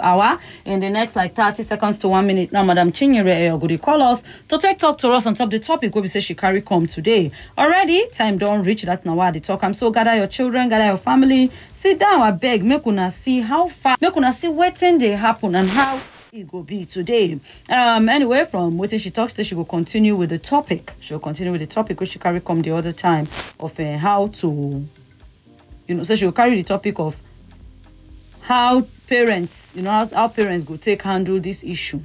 hour. 0.00 0.38
In 0.64 0.78
the 0.78 0.88
next 0.88 1.16
like 1.16 1.34
30 1.34 1.64
seconds 1.64 1.98
to 1.98 2.08
one 2.08 2.24
minute. 2.24 2.52
Now 2.52 2.62
madam 2.62 2.92
chinyere 2.92 3.50
oyogudi 3.50 3.82
call 3.82 4.00
us 4.00 4.22
to 4.46 4.56
take 4.56 4.78
talk 4.78 4.96
to 4.98 5.08
us 5.10 5.26
on 5.26 5.34
top 5.34 5.50
the 5.50 5.58
topic 5.58 5.92
wey 5.92 6.02
we 6.02 6.06
say 6.06 6.20
she 6.20 6.36
carry 6.36 6.62
come 6.62 6.86
today. 6.86 7.32
Already 7.58 8.06
time 8.10 8.38
don't 8.38 8.62
reach 8.62 8.82
that 8.84 9.04
i 9.04 9.30
dey 9.32 9.40
talk? 9.40 9.64
Am 9.64 9.74
so 9.74 9.90
gather 9.90 10.14
your 10.14 10.28
children 10.28 10.68
gather 10.68 10.86
your 10.86 10.96
family. 10.96 11.50
Sit 11.74 11.98
down 11.98 12.20
abeg 12.20 12.62
make 12.62 12.86
una 12.86 13.10
see 13.10 13.40
how 13.40 13.66
far 13.66 13.96
make 14.00 14.16
una 14.16 14.30
see 14.30 14.46
wetin 14.46 15.00
they 15.00 15.10
happen 15.16 15.56
and 15.56 15.68
how 15.68 16.00
it 16.30 16.46
go 16.48 16.62
be 16.62 16.84
today. 16.84 17.40
Um 17.68 18.08
anyway 18.08 18.44
from 18.44 18.78
wetin 18.78 19.00
she 19.00 19.10
talks 19.10 19.34
say 19.34 19.42
she 19.42 19.56
will 19.56 19.64
continue 19.64 20.14
with 20.14 20.30
the 20.30 20.38
topic. 20.38 20.92
She'll 21.00 21.18
continue 21.18 21.50
with 21.50 21.60
the 21.60 21.66
topic 21.66 21.98
which 21.98 22.10
she 22.10 22.20
carry 22.20 22.40
come 22.40 22.62
the 22.62 22.70
other 22.70 22.92
time 22.92 23.26
of 23.58 23.80
uh, 23.80 23.98
how 23.98 24.28
to 24.28 24.86
you 25.88 25.94
know 25.96 26.04
so 26.04 26.14
she 26.14 26.24
will 26.24 26.30
carry 26.30 26.54
the 26.54 26.62
topic 26.62 27.00
of 27.00 27.16
how 28.42 28.82
parents 29.08 29.54
you 29.74 29.82
know 29.82 29.90
how, 29.90 30.06
how 30.08 30.28
parents 30.28 30.66
go 30.66 30.76
take 30.76 31.02
handle 31.02 31.38
this 31.40 31.64
issue 31.64 32.00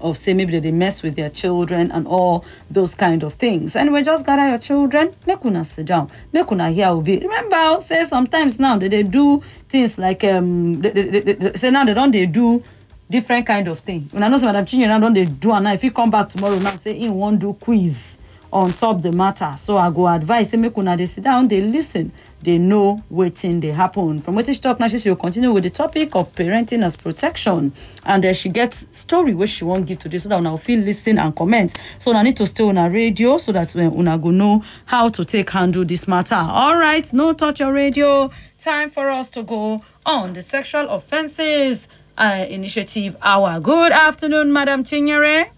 of 0.00 0.16
say 0.16 0.32
maybe 0.32 0.52
they, 0.52 0.60
they 0.60 0.70
mess 0.72 1.02
with 1.02 1.16
their 1.16 1.28
children 1.28 1.90
and 1.90 2.06
all 2.06 2.44
those 2.70 2.94
kind 2.94 3.24
of 3.24 3.34
things. 3.34 3.74
Anyway 3.74 4.02
just 4.04 4.24
gather 4.24 4.48
your 4.48 4.58
children 4.58 5.12
make 5.26 5.44
una 5.44 5.64
sit 5.64 5.86
down 5.86 6.08
make 6.32 6.50
una 6.52 6.70
hear 6.70 6.88
obi. 6.88 7.18
Remember 7.18 7.56
I'll 7.56 7.80
say 7.80 8.04
sometimes 8.04 8.60
now 8.60 8.78
they, 8.78 8.88
they 8.88 9.02
do 9.02 9.42
things 9.68 9.98
like 9.98 10.22
um 10.24 10.80
they, 10.80 10.90
they, 10.90 11.20
they, 11.20 11.32
they, 11.32 11.52
say 11.54 11.70
now 11.70 11.84
they 11.84 11.94
don 11.94 12.10
dey 12.12 12.26
do 12.26 12.62
different 13.10 13.46
kind 13.46 13.66
of 13.68 13.80
thing. 13.80 14.02
When 14.12 14.22
I 14.22 14.28
know 14.28 14.36
say 14.38 14.46
madam 14.46 14.66
chinyere 14.66 15.00
don 15.00 15.12
dey 15.12 15.24
do 15.24 15.50
and 15.52 15.64
now 15.64 15.72
if 15.72 15.82
you 15.82 15.90
come 15.90 16.10
back 16.12 16.28
tomorrow 16.28 16.58
now 16.60 16.76
say 16.76 16.96
him 16.96 17.14
wan 17.14 17.36
do 17.38 17.54
quiz 17.54 18.18
on 18.52 18.72
top 18.72 19.02
the 19.02 19.10
matter. 19.12 19.52
So 19.58 19.78
i 19.78 19.90
go 19.90 20.06
advise 20.06 20.50
say 20.50 20.58
make 20.58 20.78
una 20.78 20.96
dey 20.96 21.06
sit 21.06 21.24
down 21.24 21.48
they 21.48 21.60
lis 21.60 21.96
ten 22.44 22.44
dey 22.44 22.58
know 22.58 23.02
wetin 23.10 23.60
dey 23.60 23.68
happen 23.72 24.20
from 24.22 24.34
wetin 24.36 24.54
she 24.54 24.60
talk 24.60 24.78
now 24.80 24.86
she 24.88 24.98
go 25.02 25.16
continue 25.16 25.52
with 25.52 25.64
the 25.64 25.70
topic 25.70 26.14
of 26.14 26.32
parenting 26.34 26.84
as 26.84 26.96
protection 26.96 27.72
and 28.06 28.24
uh, 28.24 28.32
she 28.32 28.48
gets 28.48 28.86
story 28.92 29.34
wey 29.34 29.46
she 29.46 29.64
won't 29.64 29.86
give 29.86 29.98
today 29.98 30.18
so 30.18 30.28
that 30.28 30.38
una 30.38 30.50
go 30.50 30.56
fit 30.56 30.78
lis 30.84 31.06
and 31.06 31.34
comment 31.36 31.76
so 31.98 32.10
una 32.10 32.22
need 32.22 32.36
to 32.36 32.46
stay 32.46 32.64
una 32.64 32.88
radio 32.88 33.38
so 33.38 33.52
that 33.52 33.74
uh, 33.76 33.80
una 33.80 34.16
go 34.18 34.30
know 34.30 34.62
how 34.86 35.08
to 35.08 35.24
take 35.24 35.50
handle 35.50 35.84
this 35.84 36.06
matter 36.06 36.34
alright 36.36 37.12
no 37.12 37.32
touch 37.32 37.60
your 37.60 37.72
radio 37.72 38.30
time 38.58 38.90
for 38.90 39.10
us 39.10 39.28
to 39.30 39.42
go 39.42 39.78
on 40.06 40.32
the 40.34 40.42
sexual 40.42 40.88
offences 40.88 41.88
uh, 42.18 42.46
initiative 42.48 43.16
hour 43.22 43.60
good 43.60 43.92
afternoon 43.92 44.52
madam 44.52 44.84
chinyere. 44.84 45.50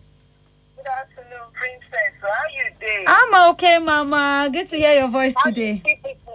Good 0.76 0.86
afternoon, 0.86 1.46
Princess. 1.52 2.14
How 2.22 2.28
are 2.28 2.50
you 2.56 2.70
doing? 2.80 3.04
I'm 3.06 3.50
okay, 3.52 3.78
Mama. 3.78 4.48
Good 4.50 4.68
to 4.68 4.76
hear 4.76 4.94
your 4.98 5.08
voice 5.08 5.34
today. 5.44 5.82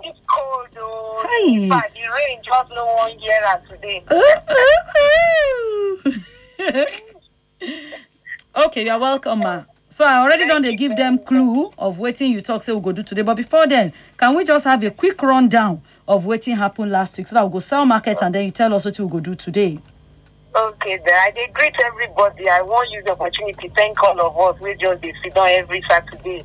You 0.06 0.12
It's 0.12 0.20
cold, 0.28 0.68
oh. 0.78 1.24
Hi. 1.28 1.82
The 1.94 2.02
rain 2.14 2.40
just 2.44 2.70
no 2.72 2.86
one 2.86 3.20
year 3.20 3.42
today. 3.70 4.04
okay, 8.66 8.86
you're 8.86 9.00
welcome, 9.00 9.40
ma. 9.40 9.64
So 9.90 10.04
I 10.06 10.18
already 10.20 10.46
done 10.46 10.62
they 10.62 10.76
give 10.76 10.96
them 10.98 11.18
clue 11.20 11.72
of 11.78 12.00
waiting 12.00 12.32
you 12.32 12.42
talk 12.42 12.64
say 12.64 12.74
we 12.74 12.82
go 12.82 12.92
do 12.92 13.02
today. 13.02 13.22
But 13.22 13.36
before 13.38 13.66
then, 13.66 13.94
can 14.18 14.36
we 14.36 14.44
just 14.44 14.66
have 14.66 14.84
a 14.84 14.92
quick 14.92 15.22
rundown 15.22 15.82
of 16.08 16.26
waiting 16.26 16.56
happened 16.58 16.92
last 16.92 17.18
week 17.18 17.28
so 17.28 17.36
that 17.36 17.46
we 17.46 17.52
go 17.54 17.60
sell 17.60 17.86
market 17.86 18.18
and 18.22 18.36
then 18.36 18.46
you 18.46 18.52
tell 18.52 18.74
us 18.74 18.84
what 18.86 19.00
we 19.00 19.08
go 19.08 19.20
do 19.20 19.36
today. 19.36 19.80
Okay, 20.56 21.00
then 21.06 21.14
I 21.16 21.32
dey 21.32 21.48
greet 21.54 21.74
everybody. 21.84 22.48
I 22.48 22.62
want 22.62 22.90
use 22.92 23.04
the 23.06 23.12
opportunity 23.14 23.70
thank 23.76 24.02
all 24.04 24.20
of 24.20 24.38
us. 24.56 24.62
We 24.62 24.76
just 24.76 25.02
dey 25.02 25.14
sit 25.24 25.34
down 25.34 25.50
every 25.50 25.82
Saturday. 25.90 26.44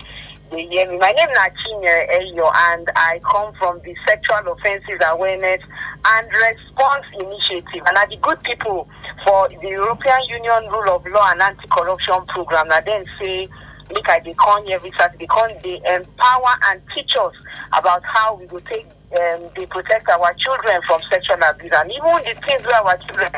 They. 0.51 0.67
My 0.98 1.12
name 1.12 1.29
is 1.29 1.39
Chinyere 1.39 2.09
Eyo, 2.11 2.51
and 2.73 2.89
I 2.97 3.20
come 3.31 3.53
from 3.55 3.81
the 3.84 3.95
Sexual 4.06 4.53
Offences 4.53 5.01
Awareness 5.06 5.62
and 6.06 6.29
Response 6.29 7.06
Initiative. 7.15 7.83
And 7.87 7.97
are 7.97 8.09
the 8.09 8.17
good 8.17 8.43
people 8.43 8.89
for 9.25 9.48
the 9.48 9.69
European 9.69 10.23
Union 10.28 10.71
Rule 10.71 10.97
of 10.97 11.06
Law 11.06 11.31
and 11.31 11.41
Anti-Corruption 11.43 12.27
Program. 12.28 12.69
Now 12.69 12.81
then 12.81 13.05
say, 13.23 13.48
make 13.95 14.09
I 14.09 14.19
dey 14.21 14.34
come 14.34 14.65
here 14.67 14.77
every 14.77 14.93
Saturday, 14.98 15.27
come 15.28 15.51
dey 15.62 15.81
empower 15.89 16.55
and 16.69 16.81
teach 16.94 17.15
us 17.21 17.34
about 17.78 18.03
how 18.05 18.34
we 18.37 18.47
will 18.47 18.59
take 18.61 18.87
um, 19.21 19.43
dey 19.56 19.67
protect 19.67 20.09
our 20.09 20.32
children 20.34 20.81
from 20.87 21.00
sexual 21.11 21.37
abuse 21.49 21.72
and 21.75 21.91
even 21.91 22.11
the 22.25 22.41
things 22.47 22.62
where 22.65 22.82
our 22.82 22.97
children 22.99 23.28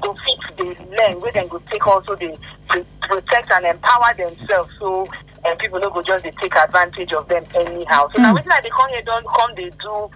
go 0.00 0.14
fit 0.14 0.56
dey 0.58 0.76
learn 0.98 1.20
wey 1.22 1.30
dem 1.30 1.48
go 1.48 1.58
take 1.70 1.86
also 1.86 2.14
pre- 2.16 2.84
protect 3.02 3.50
and 3.52 3.64
empower 3.64 4.12
themselves 4.18 4.70
so 4.78 5.06
um, 5.44 5.56
people 5.58 5.80
no 5.80 5.90
go 5.90 6.02
just 6.02 6.24
dey 6.24 6.32
take 6.40 6.54
advantage 6.56 7.12
of 7.12 7.26
them 7.28 7.44
anyhow 7.54 8.08
so 8.14 8.20
na 8.22 8.30
Mm. 8.30 8.36
wetin 8.36 8.52
i 8.52 8.60
dey 8.60 8.70
come 8.70 8.90
here 8.90 9.02
don 9.02 9.22
come 9.36 9.54
dey 9.54 9.70
do 9.82 10.10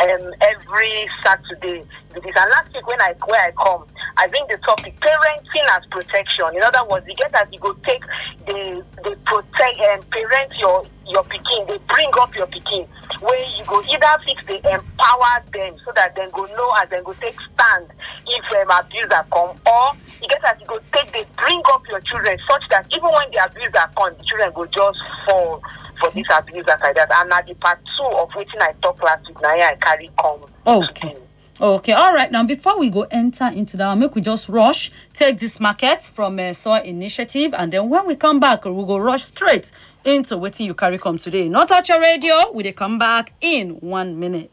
um, 0.00 0.32
every 0.40 1.08
saturday. 1.24 1.84
Be 2.14 2.20
this 2.20 2.34
and 2.36 2.50
last 2.50 2.72
week 2.74 2.86
when 2.86 3.00
i 3.00 3.14
when 3.26 3.40
i 3.40 3.50
come. 3.62 3.84
I 4.16 4.26
bring 4.28 4.44
the 4.48 4.56
topic 4.58 4.94
parenting 5.00 5.66
as 5.76 5.82
protection. 5.90 6.46
In 6.54 6.62
other 6.62 6.86
words 6.88 7.06
e 7.08 7.14
get 7.14 7.34
as 7.34 7.48
you 7.52 7.58
go 7.58 7.72
take 7.84 8.04
the 8.46 8.84
the 9.02 9.16
protect 9.26 9.78
and 9.80 10.08
parent 10.10 10.52
your 10.60 10.86
your 11.06 11.24
pikin. 11.24 11.66
They 11.68 11.78
bring 11.88 12.10
up 12.20 12.34
your 12.36 12.46
pikin 12.46 12.86
where 13.20 13.44
you 13.56 13.64
go 13.64 13.82
either 13.82 14.14
fix 14.26 14.44
dey 14.46 14.60
empower 14.70 15.34
them 15.52 15.74
so 15.84 15.92
that 15.96 16.14
dem 16.16 16.30
go 16.30 16.44
know 16.56 16.72
as 16.82 16.88
dem 16.90 17.02
go 17.04 17.12
take 17.14 17.38
stand 17.40 17.86
if 18.26 18.44
um, 18.56 18.70
abuser 18.78 19.24
come. 19.32 19.56
Or 19.66 19.86
you 20.22 20.28
get 20.28 20.42
as 20.44 20.60
you 20.60 20.66
go 20.66 20.78
take 20.92 21.12
dey 21.12 21.24
bring 21.36 21.62
up 21.72 21.82
your 21.90 22.00
children 22.00 22.38
such 22.48 22.62
that 22.70 22.86
even 22.94 23.10
when 23.10 23.30
the 23.32 23.44
abuser 23.44 23.86
come 23.96 24.14
the 24.18 24.24
children 24.24 24.52
go 24.54 24.66
just 24.66 24.98
fall 25.26 25.60
for 26.00 26.10
this 26.10 26.26
abuser 26.36 26.76
like 26.82 26.94
that 26.96 27.10
and 27.14 27.28
na 27.30 27.40
the 27.42 27.54
part 27.54 27.78
two 27.96 28.04
of 28.16 28.28
wetin 28.30 28.60
i 28.62 28.72
talk 28.82 29.02
last 29.02 29.26
week 29.26 29.38
here 29.38 29.64
i 29.64 29.74
carry 29.76 30.10
come 30.20 30.40
Okay. 30.66 31.16
Okay, 31.60 31.92
all 31.92 32.12
right. 32.12 32.32
Now, 32.32 32.42
before 32.42 32.76
we 32.80 32.90
go 32.90 33.02
enter 33.12 33.46
into 33.46 33.76
that, 33.76 33.96
make 33.96 34.14
we 34.16 34.20
just 34.20 34.48
rush, 34.48 34.90
take 35.12 35.38
this 35.38 35.60
market 35.60 36.02
from 36.02 36.40
uh, 36.40 36.52
SOAR 36.52 36.78
Initiative, 36.78 37.54
and 37.54 37.72
then 37.72 37.88
when 37.88 38.06
we 38.08 38.16
come 38.16 38.40
back, 38.40 38.64
we 38.64 38.72
go 38.84 38.96
rush 38.98 39.22
straight 39.22 39.70
into 40.04 40.36
what 40.36 40.58
you 40.58 40.74
carry 40.74 40.98
come 40.98 41.16
today. 41.16 41.48
Not 41.48 41.68
touch 41.68 41.90
your 41.90 42.00
radio, 42.00 42.50
we 42.52 42.64
dey 42.64 42.72
come 42.72 42.98
back 42.98 43.34
in 43.40 43.76
one 43.80 44.18
minute. 44.18 44.50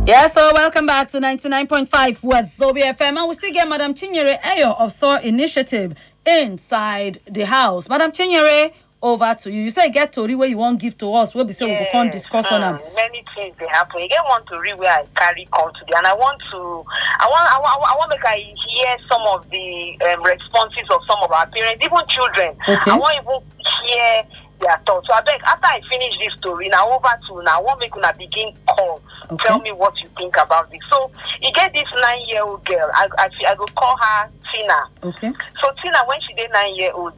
Yeah, 0.10 0.26
so 0.26 0.52
welcome 0.56 0.88
back 0.88 1.12
to 1.12 1.20
99.5 1.20 1.88
Wazobia 2.22 2.98
FM. 2.98 3.16
And 3.20 3.30
we 3.30 3.36
still 3.36 3.54
get 3.54 3.70
Madam 3.70 3.94
Chinyere 3.94 4.42
Eyo 4.42 4.76
of 4.80 4.92
SOAR 4.92 5.20
Initiative 5.20 5.94
inside 6.26 7.20
the 7.30 7.46
house. 7.46 7.88
Madam 7.88 8.12
Chinyere, 8.12 8.74
over 9.04 9.36
to 9.36 9.52
you. 9.52 9.62
You 9.62 9.70
say 9.70 9.92
get 9.92 10.12
Tori 10.12 10.34
where 10.34 10.50
you 10.50 10.58
won't 10.58 10.80
give 10.80 10.98
to 10.98 11.14
us. 11.14 11.36
We'll 11.36 11.46
be 11.46 11.54
saying 11.54 11.72
we 11.78 11.86
go 11.86 11.92
come 11.92 12.10
discuss 12.10 12.52
on 12.52 12.62
them. 12.62 12.76
um, 12.78 12.82
many 12.96 13.24
things 13.36 13.56
dey 13.60 13.68
happen. 13.68 14.02
You 14.02 14.10
get 14.10 14.24
one 14.26 14.44
to 14.48 14.60
read 14.60 14.80
where 14.80 14.92
I 14.92 15.06
carry 15.16 15.48
come 15.54 15.72
today, 15.76 15.94
and 15.96 16.08
I 16.08 16.16
want 16.16 16.42
to, 16.54 16.58
I 16.58 17.28
want, 17.30 17.54
I 17.54 17.60
want, 17.60 17.94
I 17.94 17.96
want 17.96 18.10
make 18.10 18.26
I 18.26 18.38
hear 18.68 18.98
some 19.12 19.22
of 19.30 19.48
the 19.52 19.96
um, 20.10 20.24
responses 20.24 20.90
of 20.90 21.02
some 21.08 21.20
of 21.22 21.32
our 21.32 21.46
parents, 21.52 21.86
even 21.86 22.00
children. 22.10 22.58
Okay. 22.68 22.90
I 22.90 22.98
want 22.98 23.14
even 23.22 23.42
hear 23.86 24.24
their 24.62 24.78
thoughts. 24.86 25.08
So 25.08 25.14
I 25.14 25.22
beg, 25.22 25.42
after 25.46 25.68
I 25.68 25.82
finish 25.90 26.14
this 26.20 26.34
story, 26.40 26.70
now 26.70 26.90
over 26.90 27.10
to 27.28 27.44
now, 27.44 27.60
I 27.60 27.62
want 27.62 27.80
make 27.80 27.96
una 27.96 28.14
begin 28.18 28.54
call. 28.68 29.02
Okay. 29.32 29.46
Tell 29.48 29.60
me 29.60 29.72
what 29.72 29.94
you 30.02 30.10
think 30.18 30.36
about 30.38 30.70
this. 30.72 30.80
So 30.92 31.12
you 31.42 31.52
get 31.54 31.74
this 31.74 31.88
nine-year-old 32.02 32.66
girl. 32.66 32.90
I, 32.94 33.08
I, 33.18 33.30
I 33.48 33.56
go 33.56 33.66
call 33.76 33.96
her 33.98 34.30
Tina. 34.54 34.80
Okay. 35.04 35.32
So 35.64 35.72
Tina, 35.82 36.00
when 36.08 36.20
she 36.28 36.34
did 36.34 36.52
nine 36.52 36.76
year 36.76 36.92
old, 36.94 37.14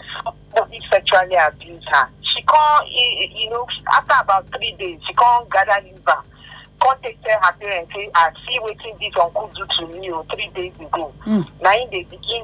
somebody 0.55 0.79
sexually 0.91 1.35
abused 1.35 1.87
her. 1.89 2.09
She 2.21 2.41
can't, 2.43 2.87
you 2.89 3.49
know, 3.49 3.67
after 3.93 4.15
about 4.21 4.47
three 4.55 4.73
days, 4.77 4.99
she 5.07 5.13
can't 5.13 5.49
gather 5.49 5.81
liver 5.85 6.21
come 6.81 6.97
take 7.03 7.21
tell 7.21 7.39
her 7.43 7.53
parents 7.59 7.93
say 7.93 8.09
i 8.15 8.31
see 8.47 8.57
wetin 8.61 8.97
dis 8.99 9.13
uncle 9.21 9.51
do 9.53 9.63
to 9.77 9.85
me 9.93 10.09
three 10.33 10.49
days 10.55 10.73
ago 10.79 11.13
Mm. 11.27 11.45
im 11.61 11.89
dey 11.91 12.03
begin 12.09 12.43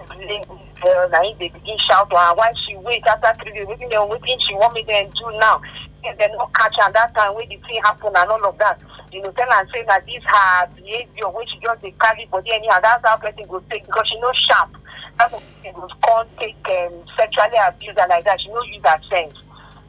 na 0.83 1.21
im 1.24 1.38
dey 1.38 1.50
begin 1.50 1.77
shout 1.79 2.09
to 2.09 2.15
her 2.15 2.33
why 2.35 2.51
she 2.65 2.75
wait 2.77 3.03
after 3.07 3.33
three 3.41 3.53
days 3.53 3.68
wetin 3.68 3.89
dem 3.89 4.07
wetin 4.09 4.38
she 4.45 4.53
wan 4.56 4.74
make 4.74 4.88
dem 4.88 5.09
do 5.18 5.31
now 5.39 5.59
dem 6.03 6.31
no 6.38 6.47
catch 6.56 6.77
am 6.83 6.91
that 6.94 7.13
time 7.15 7.33
wey 7.35 7.45
the 7.50 7.57
thing 7.68 7.81
happen 7.83 8.13
and 8.15 8.29
all 8.29 8.45
of 8.45 8.57
that 8.57 8.77
you 9.12 9.21
know 9.21 9.31
tell 9.31 9.51
am 9.51 9.65
say 9.74 9.83
na 9.88 9.97
this 10.06 10.24
her 10.25 10.68
behaviour 10.75 11.29
wey 11.33 11.45
she 11.51 11.59
just 11.65 11.81
dey 11.81 11.94
carry 12.00 12.25
body 12.31 12.51
anyhow 12.53 12.79
that's 12.81 13.01
how 13.07 13.18
person 13.18 13.45
go 13.50 13.59
take 13.71 13.85
because 13.85 14.07
she 14.07 14.19
no 14.19 14.31
sharp 14.33 14.69
that's 15.18 15.31
why 15.33 15.39
person 15.63 15.81
go 15.81 15.88
come 16.06 16.27
take 16.39 16.57
um, 16.69 17.03
sexually 17.18 17.57
abuse 17.68 17.95
her 17.97 18.07
like 18.09 18.23
that 18.25 18.39
she 18.39 18.50
no 18.50 18.62
use 18.63 18.81
her 18.85 19.00
sense 19.12 19.35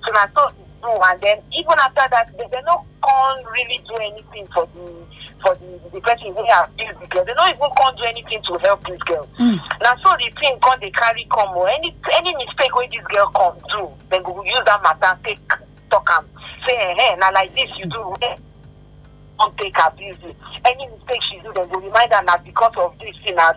so 0.06 0.12
na 0.12 0.26
so 0.36 0.48
e 0.58 0.64
do 0.82 0.88
and 1.04 1.20
then 1.20 1.38
even 1.52 1.74
after 1.78 2.06
that 2.10 2.26
they, 2.38 2.46
they 2.50 2.62
no 2.66 2.80
come 3.04 3.38
really 3.52 3.78
do 3.86 3.94
anything 4.00 4.46
for 4.54 4.66
the 4.74 5.06
for 5.42 5.54
the 5.56 5.78
the 5.92 6.00
person 6.00 6.34
wey 6.34 6.48
abuse 6.62 6.96
the 7.00 7.06
girl 7.06 7.24
they 7.24 7.34
no 7.34 7.46
even 7.48 7.70
come 7.76 7.94
do 7.96 8.02
anything 8.04 8.42
to 8.42 8.58
help 8.62 8.84
this 8.86 8.98
girl 9.06 9.26
Mm. 9.38 9.58
na 9.82 9.94
so 10.02 10.10
the 10.18 10.30
thing 10.40 10.58
come 10.60 10.78
dey 10.80 10.90
carry 10.90 11.24
come 11.30 11.50
o 11.56 11.64
any 11.64 11.94
any 12.14 12.34
mistake 12.36 12.74
wey 12.74 12.88
this 12.90 13.04
girl 13.06 13.26
come 13.34 13.56
do 13.70 13.88
dem 14.10 14.22
go 14.22 14.42
use 14.44 14.60
that 14.66 14.82
matter 14.82 15.18
take 15.24 15.38
talk 15.90 16.08
am. 16.12 16.24
Say 16.66 16.74
eh 16.76 17.14
na 17.16 17.30
like 17.30 17.54
this 17.54 17.70
you 17.78 17.86
do 17.86 18.12
eh 18.22 18.36
come 19.38 19.52
take 19.58 19.76
abuse 19.78 20.16
you 20.22 20.34
any 20.64 20.86
mistake 20.88 21.22
she 21.30 21.38
do 21.40 21.52
dem 21.52 21.68
go 21.68 21.78
remind 21.80 22.12
her 22.12 22.22
na 22.24 22.36
because 22.38 22.74
of 22.76 22.98
this 22.98 23.14
thing 23.24 23.34
na 23.36 23.52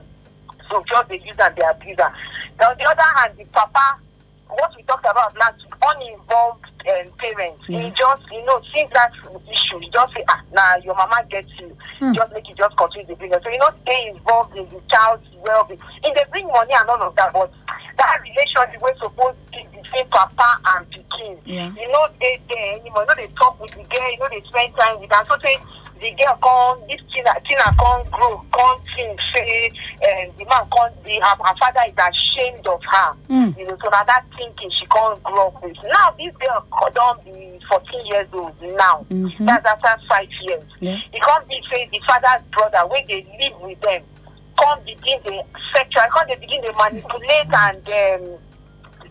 so 0.70 0.84
just 0.88 1.10
dey 1.10 1.20
use 1.26 1.40
am 1.40 1.54
dey 1.56 1.66
abuse 1.68 1.98
her 2.00 2.14
na 2.60 2.70
on 2.70 2.78
the 2.78 2.86
other 2.86 3.10
hand 3.18 3.34
the 3.38 3.46
papa 3.46 3.98
what 4.50 4.72
we 4.78 4.84
talked 4.84 5.06
about 5.06 5.36
last 5.38 5.58
week 5.64 5.74
uninvolved 5.96 6.66
um, 6.88 7.08
parents 7.20 7.64
Yeah. 7.68 7.80
he 7.80 7.90
just 7.92 8.24
you 8.32 8.44
know 8.46 8.62
since 8.74 8.90
that 8.94 9.12
issue 9.52 9.80
he 9.80 9.90
just 9.90 10.14
say 10.14 10.24
ah 10.30 10.42
na 10.54 10.76
your 10.84 10.96
mama 10.96 11.22
gets 11.30 11.50
you 11.60 11.76
Hmm. 12.00 12.14
just 12.14 12.32
make 12.34 12.48
you 12.50 12.56
just 12.56 12.76
continue 12.78 13.06
the 13.08 13.16
business 13.16 13.40
so 13.44 13.50
you 13.50 13.60
no 13.60 13.70
stay 13.86 14.10
involved 14.10 14.56
in 14.58 14.66
the 14.74 14.82
child's 14.90 15.24
well-being 15.46 15.80
e 16.06 16.10
dey 16.16 16.26
bring 16.32 16.48
money 16.48 16.74
and 16.74 16.90
all 16.90 17.02
of 17.02 17.16
that 17.16 17.32
but 17.34 17.52
that 17.98 18.18
relationship 18.26 18.82
wey 18.82 18.92
suppose 19.02 19.36
be 19.52 19.62
between 19.70 20.06
papa 20.10 20.50
and 20.74 20.86
pikin 20.90 21.38
Yeah. 21.46 21.70
you 21.78 21.88
know, 21.92 22.08
they 22.20 22.42
there 22.50 22.74
anymore 22.80 23.06
you 23.06 23.14
know, 23.14 23.16
they 23.22 23.30
talk 23.38 23.60
with 23.62 23.72
the 23.78 23.84
girl 23.86 24.10
you 24.12 24.18
know, 24.18 24.28
they 24.32 24.42
spend 24.50 24.74
time 24.76 24.98
with 25.00 25.14
am 25.14 25.26
so 25.26 25.38
say 25.46 25.58
the 26.02 26.12
girl 26.18 26.36
come 26.42 26.80
this 26.90 27.00
tina 27.14 27.32
tina 27.48 27.64
come 27.78 28.04
grow 28.10 28.44
come 28.52 28.80
think 28.96 29.20
say 29.34 29.70
um, 30.08 30.28
the 30.38 30.46
man 30.50 30.66
come 30.74 30.92
the 31.06 31.14
her, 31.22 31.36
her 31.46 31.56
father 31.60 31.82
is 31.88 31.96
ashamed 31.98 32.66
of 32.68 32.82
her 32.84 33.14
Mm. 33.30 33.58
you 33.58 33.66
know 33.68 33.78
so 33.84 33.90
na 33.90 34.04
that 34.04 34.26
thinking 34.36 34.70
she 34.72 34.86
come 34.88 35.18
grow 35.24 35.48
up 35.48 35.64
with 35.64 35.78
now 35.84 36.10
this 36.18 36.34
girl 36.38 36.66
co- 36.72 36.90
don 36.94 37.18
be 37.24 37.60
fourteen 37.70 38.06
years 38.08 38.28
old 38.34 38.54
now 38.62 39.06
Mhm. 39.10 39.46
that's 39.46 39.66
after 39.66 39.96
five 40.10 40.28
years 40.42 40.64
Yeah. 40.80 40.98
e 41.14 41.20
come 41.20 41.44
be 41.48 41.62
say 41.72 41.88
the 41.92 42.00
father's 42.08 42.44
brother 42.52 42.86
wey 42.92 43.06
dey 43.08 43.26
live 43.40 43.62
with 43.62 43.80
them 43.82 44.02
come 44.60 44.80
begin 44.84 45.20
dey 45.24 45.42
sexual 45.74 46.04
come 46.12 46.28
dey 46.28 46.36
begin 46.36 46.62
dey 46.62 46.74
manipulate 46.76 47.54
and 47.54 47.90
um, 47.90 48.38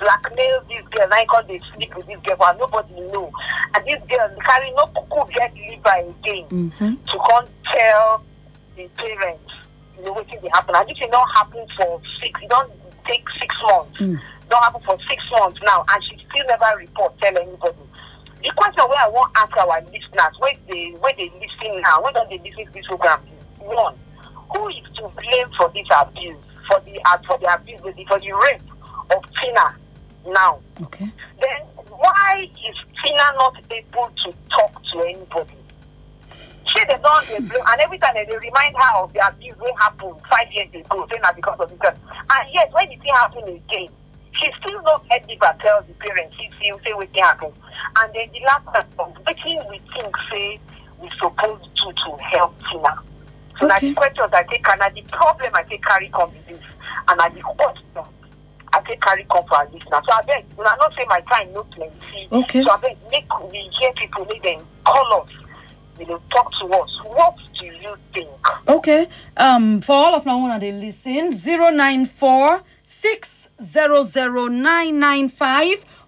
blackmail 0.01 0.63
this 0.69 0.83
girl 0.91 1.13
im 1.13 1.27
come 1.29 1.47
dey 1.47 1.61
sleep 1.75 1.95
with 1.97 2.07
this 2.07 2.19
girl 2.25 2.37
but 2.39 2.59
nobody 2.59 3.01
know. 3.13 3.31
And 3.75 3.85
this 3.87 4.01
girl 4.09 4.29
carry 4.47 4.71
no 4.73 4.87
kuku 4.97 5.33
get 5.35 5.55
liver 5.55 6.11
again 6.11 6.47
Mhm. 6.51 7.07
to 7.07 7.19
come 7.29 7.47
tell 7.73 8.23
the 8.77 8.89
parents 8.97 9.53
you 9.97 10.05
know 10.05 10.15
wetin 10.15 10.41
dey 10.43 10.49
happen. 10.53 10.75
And 10.75 10.89
this 10.89 10.99
thing 10.99 11.11
not 11.11 11.29
happen 11.37 11.67
for 11.77 12.01
six 12.23 12.41
Don't 12.49 12.73
take 13.07 13.25
six 13.39 13.55
months. 13.63 13.99
Mm. 14.01 14.19
don 14.49 14.63
happen 14.63 14.81
for 14.83 14.97
six 15.09 15.23
months 15.39 15.61
now 15.65 15.85
and 15.93 16.05
she 16.05 16.17
still 16.29 16.47
never 16.49 16.77
report 16.79 17.17
tell 17.21 17.37
anybody. 17.39 17.79
The 18.43 18.51
question 18.57 18.85
wey 18.89 18.97
i 18.99 19.09
wan 19.09 19.31
ask 19.37 19.57
our 19.59 19.81
lis 19.93 20.03
ten 20.11 20.21
ers 20.27 20.37
wey 20.41 20.59
dey 20.69 20.95
wey 21.03 21.13
dey 21.17 21.31
lis 21.41 21.51
ten 21.61 21.81
now 21.83 22.03
where 22.03 22.13
don 22.13 22.29
dey 22.29 22.41
lis 22.43 22.57
ten 22.57 22.67
to 22.67 22.73
this 22.73 22.87
program 22.87 23.21
one 23.61 23.95
who 24.51 24.69
is 24.69 24.83
to 24.97 25.09
blame 25.15 25.49
for 25.59 25.69
this 25.75 25.87
abuse 26.01 26.37
for 26.67 26.81
the 26.81 26.99
uh, 27.05 27.19
for 27.27 27.39
the 27.39 27.53
abuse 27.55 27.81
for 28.09 28.19
the 28.19 28.33
rape 28.33 28.63
of 29.15 29.23
tina 29.41 29.77
now. 30.27 30.61
Okay. 30.83 31.09
then 31.41 31.61
why 31.89 32.49
is 32.69 32.77
tina 33.05 33.25
not 33.37 33.55
able 33.71 34.11
to 34.25 34.35
talk 34.51 34.83
to 34.93 35.01
anybody? 35.01 35.55
She 36.67 36.85
does 36.85 37.01
not 37.03 37.27
blame 37.27 37.43
and 37.67 37.81
every 37.81 37.99
time 37.99 38.15
they 38.15 38.37
remind 38.37 38.77
her 38.77 39.03
of 39.03 39.13
the 39.13 39.27
abuse 39.27 39.57
wey 39.59 39.73
happen 39.81 40.15
five 40.31 40.47
years 40.53 40.69
ago 40.75 41.07
say 41.11 41.19
na 41.23 41.33
because 41.33 41.59
of 41.61 41.71
this 41.71 41.81
and 41.91 42.49
yet 42.55 42.73
when 42.73 42.89
the 42.89 42.97
thing 42.97 43.13
happen 43.15 43.45
again 43.45 43.89
she 44.39 44.49
still 44.63 44.81
not 44.83 45.07
get 45.09 45.27
liver 45.29 45.55
tell 45.61 45.83
the 45.83 45.93
parents 45.95 46.37
she 46.37 46.49
still 46.59 46.79
say 46.85 46.93
wetin 46.93 47.23
happen. 47.23 47.53
And 47.99 48.15
then 48.15 48.29
the 48.33 48.41
last 48.47 48.65
question 48.67 49.25
wetin 49.27 49.69
we 49.71 49.81
think 49.95 50.15
say 50.31 50.61
we 51.01 51.11
suppose 51.21 51.61
do 51.75 51.93
to 51.93 52.17
help 52.23 52.55
tina. 52.71 52.95
So 53.61 53.67
Okay. 53.67 53.89
the 53.89 53.95
questions 53.95 54.31
i 54.33 54.43
take 54.45 54.65
na 54.79 54.89
the 54.89 55.03
problem 55.11 55.51
i 55.55 55.63
take 55.65 55.83
carry 55.83 56.09
come 56.09 56.31
be 56.31 56.39
this 56.47 56.63
and 57.09 57.21
I 57.21 57.29
the 57.31 57.41
question 57.41 57.85
i 58.81 58.83
take 58.89 59.01
carry 59.01 59.25
come 59.31 59.45
for 59.47 59.57
our 59.57 59.69
lis 59.73 59.83
ten 59.91 60.01
ers 60.01 60.07
so 60.09 60.13
abeg 60.21 60.45
una 60.59 60.77
know 60.81 60.89
say 60.97 61.05
my 61.09 61.21
time 61.33 61.53
no 61.53 61.63
plenty 61.65 62.29
Okay. 62.33 62.63
so 62.63 62.71
abeg 62.77 62.97
make 63.11 63.29
we 63.53 63.59
hear 63.79 63.93
people 64.01 64.25
make 64.27 64.43
dem 64.43 64.61
call 64.85 65.23
us 65.23 65.31
you 65.99 66.07
know 66.07 66.21
talk 66.31 66.51
to 66.61 66.67
us 66.81 66.91
what 67.05 67.37
do 67.61 67.67
you 67.67 67.95
think. 68.15 68.29
Okay. 68.67 69.07
Um, 69.37 69.81
for 69.83 69.93
all 69.93 70.15
of 70.15 70.25
now, 70.27 70.39
one 70.39 70.59
they 70.61 70.73
listen, 70.73 71.31
094 71.31 72.63
600 72.87 73.91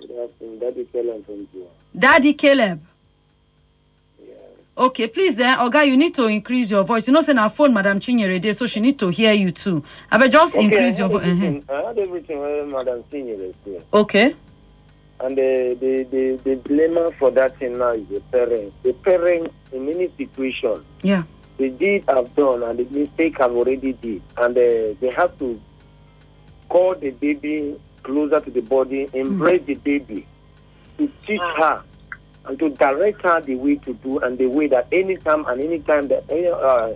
good 0.00 0.10
afternoon. 0.10 0.58
Daddy 0.58 0.84
Caleb 0.92 1.26
from. 1.26 1.48
Daddy 1.98 2.32
Caleb. 2.34 2.82
Yeah. 4.20 4.34
Okay, 4.76 5.06
please 5.06 5.36
then, 5.36 5.56
Oga, 5.58 5.86
you 5.86 5.96
need 5.96 6.14
to 6.16 6.26
increase 6.26 6.70
your 6.70 6.84
voice. 6.84 7.06
You 7.06 7.14
know, 7.14 7.22
say 7.22 7.32
na 7.32 7.48
phone, 7.48 7.72
Madam 7.72 7.98
Chinyere 7.98 8.54
so 8.54 8.66
she 8.66 8.80
need 8.80 8.98
to 8.98 9.08
hear 9.08 9.32
you 9.32 9.52
too. 9.52 9.82
I 10.10 10.18
bet 10.18 10.32
just 10.32 10.54
increase 10.56 10.98
your 10.98 11.08
voice. 11.08 11.24
everything- 11.26 11.64
I 11.68 11.72
heard 11.82 11.98
everything 11.98 12.38
when 12.40 12.70
Madam 12.70 13.04
say. 13.10 13.80
Okay. 13.92 14.34
And 15.18 15.34
the, 15.38 15.74
the, 15.80 16.02
the, 16.10 16.40
the 16.44 16.56
blamer 16.68 17.10
for 17.16 17.30
that 17.30 17.56
thing 17.58 17.78
now 17.78 17.92
is 17.92 18.06
the 18.08 18.20
parents. 18.30 18.76
The 18.82 18.92
parents, 18.92 19.54
in 19.72 19.88
any 19.88 20.10
situation, 20.18 20.84
Yeah. 21.02 21.22
the 21.56 21.70
deed 21.70 22.04
have 22.06 22.36
done 22.36 22.62
and 22.62 22.78
the 22.78 22.84
mistake 22.98 23.38
have 23.38 23.52
already 23.52 23.94
did. 23.94 24.20
And 24.36 24.54
uh, 24.58 24.94
they 25.00 25.10
have 25.16 25.38
to 25.38 25.58
call 26.68 26.94
the 26.94 27.10
baby 27.10 27.78
closer 28.02 28.40
to 28.40 28.50
the 28.50 28.60
body, 28.60 29.08
embrace 29.12 29.62
the 29.64 29.74
baby, 29.74 30.26
to 30.98 31.10
teach 31.26 31.40
her 31.40 31.82
and 32.46 32.58
to 32.58 32.68
direct 32.70 33.22
her 33.22 33.40
the 33.40 33.54
way 33.56 33.74
to 33.76 33.94
do 33.94 34.18
and 34.20 34.38
the 34.38 34.46
way 34.46 34.66
that 34.68 34.86
anytime 34.92 35.44
and 35.46 35.60
anytime 35.60 36.08
that 36.08 36.24
any, 36.30 36.46
uh, 36.46 36.92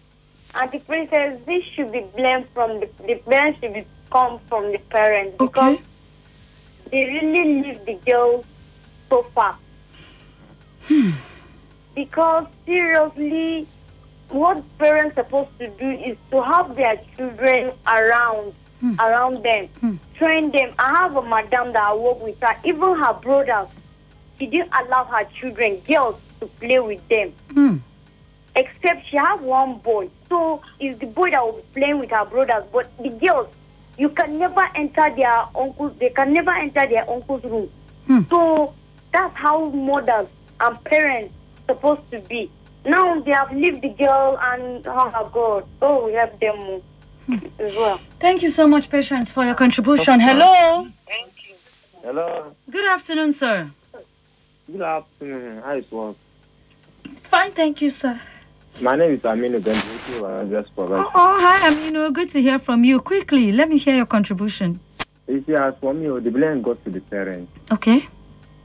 Auntie 0.55 0.79
Princess, 0.79 1.41
this 1.45 1.61
should 1.65 1.91
be 1.91 2.05
blamed 2.15 2.47
from 2.53 2.79
the, 2.79 2.89
the 3.05 3.15
blame 3.25 3.53
should 3.59 3.73
be 3.73 3.83
come 4.09 4.39
from 4.47 4.71
the 4.71 4.77
parents 4.77 5.35
because 5.37 5.73
Okay. 5.75 5.83
they 6.89 7.03
really 7.05 7.63
leave 7.63 7.85
the 7.85 7.95
girl 8.05 8.45
so 9.09 9.23
far. 9.35 9.57
Hmm. 10.87 11.11
because 11.95 12.47
seriously, 12.65 13.67
what 14.31 14.63
parents 14.77 15.15
supposed 15.15 15.57
to 15.59 15.67
do 15.69 15.89
is 15.89 16.17
to 16.31 16.41
have 16.41 16.75
their 16.75 16.99
children 17.17 17.71
around, 17.87 18.53
around 18.99 19.43
them, 19.43 19.67
train 20.15 20.51
them. 20.51 20.73
I 20.79 20.89
have 20.95 21.15
a 21.15 21.21
madam 21.21 21.73
that 21.73 21.83
I 21.83 21.95
work 21.95 22.21
with 22.23 22.39
her, 22.41 22.55
even 22.63 22.95
her 22.95 23.13
brothers. 23.13 23.67
She 24.39 24.47
didn't 24.47 24.71
allow 24.73 25.03
her 25.05 25.23
children, 25.25 25.79
girls, 25.87 26.19
to 26.39 26.47
play 26.47 26.79
with 26.79 27.07
them 27.07 27.31
Hmm. 27.53 27.77
except 28.55 29.07
she 29.07 29.17
have 29.17 29.41
one 29.41 29.75
boy. 29.77 30.09
So 30.29 30.61
it's 30.79 30.99
the 30.99 31.05
boy 31.07 31.29
that 31.31 31.43
will 31.45 31.53
be 31.61 31.79
playing 31.79 31.99
with 31.99 32.09
her 32.11 32.25
brothers. 32.25 32.63
But 32.71 32.95
the 32.97 33.09
girls, 33.09 33.47
you 33.97 34.09
can 34.09 34.39
never 34.39 34.67
enter 34.73 35.13
their 35.15 35.45
uncles. 35.55 35.95
They 35.99 36.09
can 36.09 36.33
never 36.33 36.51
enter 36.51 36.87
their 36.87 37.07
uncle's 37.09 37.43
room. 37.43 37.69
Hmm. 38.07 38.21
So 38.29 38.73
that's 39.11 39.35
how 39.35 39.69
mothers 39.69 40.27
and 40.59 40.83
parents 40.85 41.33
supposed 41.67 42.09
to 42.11 42.19
be. 42.21 42.49
Now 42.85 43.19
they 43.19 43.31
have 43.31 43.51
left 43.51 43.81
the 43.81 43.89
girl 43.89 44.39
and 44.41 44.85
oh 44.87 45.11
my 45.11 45.29
God, 45.31 45.65
oh 45.81 46.05
we 46.05 46.13
have 46.13 46.39
them 46.39 46.81
hmm. 47.27 47.37
as 47.59 47.75
well. 47.75 47.99
Thank 48.19 48.41
you 48.41 48.49
so 48.49 48.67
much, 48.67 48.89
patience, 48.89 49.31
for 49.31 49.45
your 49.45 49.55
contribution. 49.55 50.19
Hello. 50.19 50.87
Thank 51.05 51.49
you. 51.49 51.55
Hello. 52.01 52.55
Good 52.69 52.85
afternoon, 52.85 53.33
sir. 53.33 53.69
Good 54.71 54.81
afternoon. 54.81 55.61
How 55.61 55.73
is 55.73 55.91
work? 55.91 56.15
Fine, 57.23 57.51
thank 57.51 57.81
you, 57.81 57.89
sir. 57.89 58.19
My 58.81 58.95
name 58.95 59.11
is 59.11 59.21
Aminu 59.21 59.59
Benjiki. 59.59 60.23
I 60.23 60.45
just 60.49 60.73
provide. 60.73 61.05
Oh, 61.05 61.11
oh 61.13 61.39
hi, 61.41 61.69
Aminu. 61.69 62.11
Good 62.13 62.29
to 62.31 62.41
hear 62.41 62.57
from 62.57 62.83
you. 62.83 62.99
Quickly, 63.01 63.51
let 63.51 63.69
me 63.69 63.77
hear 63.77 63.95
your 63.95 64.05
contribution. 64.05 64.79
You 65.27 65.43
see, 65.45 65.55
as 65.55 65.75
for 65.79 65.93
me, 65.93 66.07
oh, 66.07 66.19
the 66.19 66.31
blame 66.31 66.61
goes 66.61 66.77
to 66.85 66.89
the 66.89 67.01
parents. 67.01 67.51
Okay. 67.71 68.07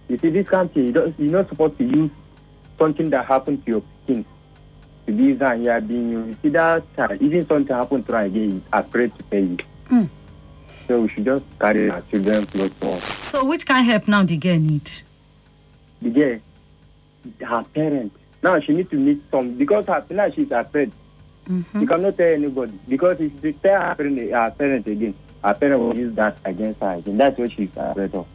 You 0.08 0.18
see, 0.18 0.30
this 0.30 0.48
country, 0.48 0.86
you 0.86 0.92
don't, 0.92 1.18
you're 1.18 1.32
not 1.32 1.48
supposed 1.48 1.76
to 1.78 1.84
use 1.84 2.10
something 2.78 3.10
that 3.10 3.26
happened 3.26 3.64
to 3.64 3.70
your 3.70 3.82
skin 4.04 4.24
to 5.06 5.12
be 5.12 5.32
that 5.34 5.58
you 5.58 5.70
are 5.70 5.80
being 5.80 6.10
you. 6.10 6.36
See, 6.42 6.48
that 6.50 6.82
child, 6.96 7.22
even 7.22 7.46
something 7.46 7.74
happened 7.74 8.06
to 8.06 8.12
her 8.12 8.24
again, 8.24 8.50
he's 8.52 8.62
afraid 8.72 9.16
to 9.16 9.22
tell 9.24 9.40
you. 9.40 9.58
Mm. 9.88 10.08
So 10.86 11.00
we 11.00 11.08
should 11.08 11.24
just 11.24 11.44
carry 11.58 11.90
our 11.90 12.02
children 12.02 12.46
close 12.46 12.70
to 12.78 12.90
us. 12.90 13.04
So, 13.30 13.44
which 13.44 13.66
kind 13.66 13.80
of 13.80 13.92
help 13.92 14.08
now 14.08 14.22
the 14.22 14.36
girl 14.36 14.58
need? 14.58 14.90
The 16.02 16.10
girl, 16.10 16.38
her 17.40 17.64
parents, 17.74 18.16
now 18.42 18.60
she 18.60 18.72
needs 18.72 18.90
to 18.90 18.96
meet 18.96 19.22
some, 19.30 19.54
because 19.54 19.86
her, 19.86 20.04
now 20.10 20.30
she's 20.30 20.50
afraid. 20.50 20.92
Mm-hmm. 21.48 21.80
You 21.80 21.86
cannot 21.86 22.16
tell 22.16 22.26
anybody 22.26 22.76
because 22.88 23.20
if 23.20 23.32
you 23.44 23.52
tell 23.52 23.80
her 23.80 23.94
parent, 23.94 24.18
her 24.18 24.50
parent 24.50 24.86
again, 24.86 25.14
her 25.44 25.54
parent 25.54 25.80
will 25.80 25.96
use 25.96 26.14
that 26.16 26.36
against 26.44 26.80
her 26.80 26.94
again. 26.94 27.16
That's 27.16 27.38
what 27.38 27.52
she's 27.52 27.70
afraid 27.76 28.12
of. 28.14 28.26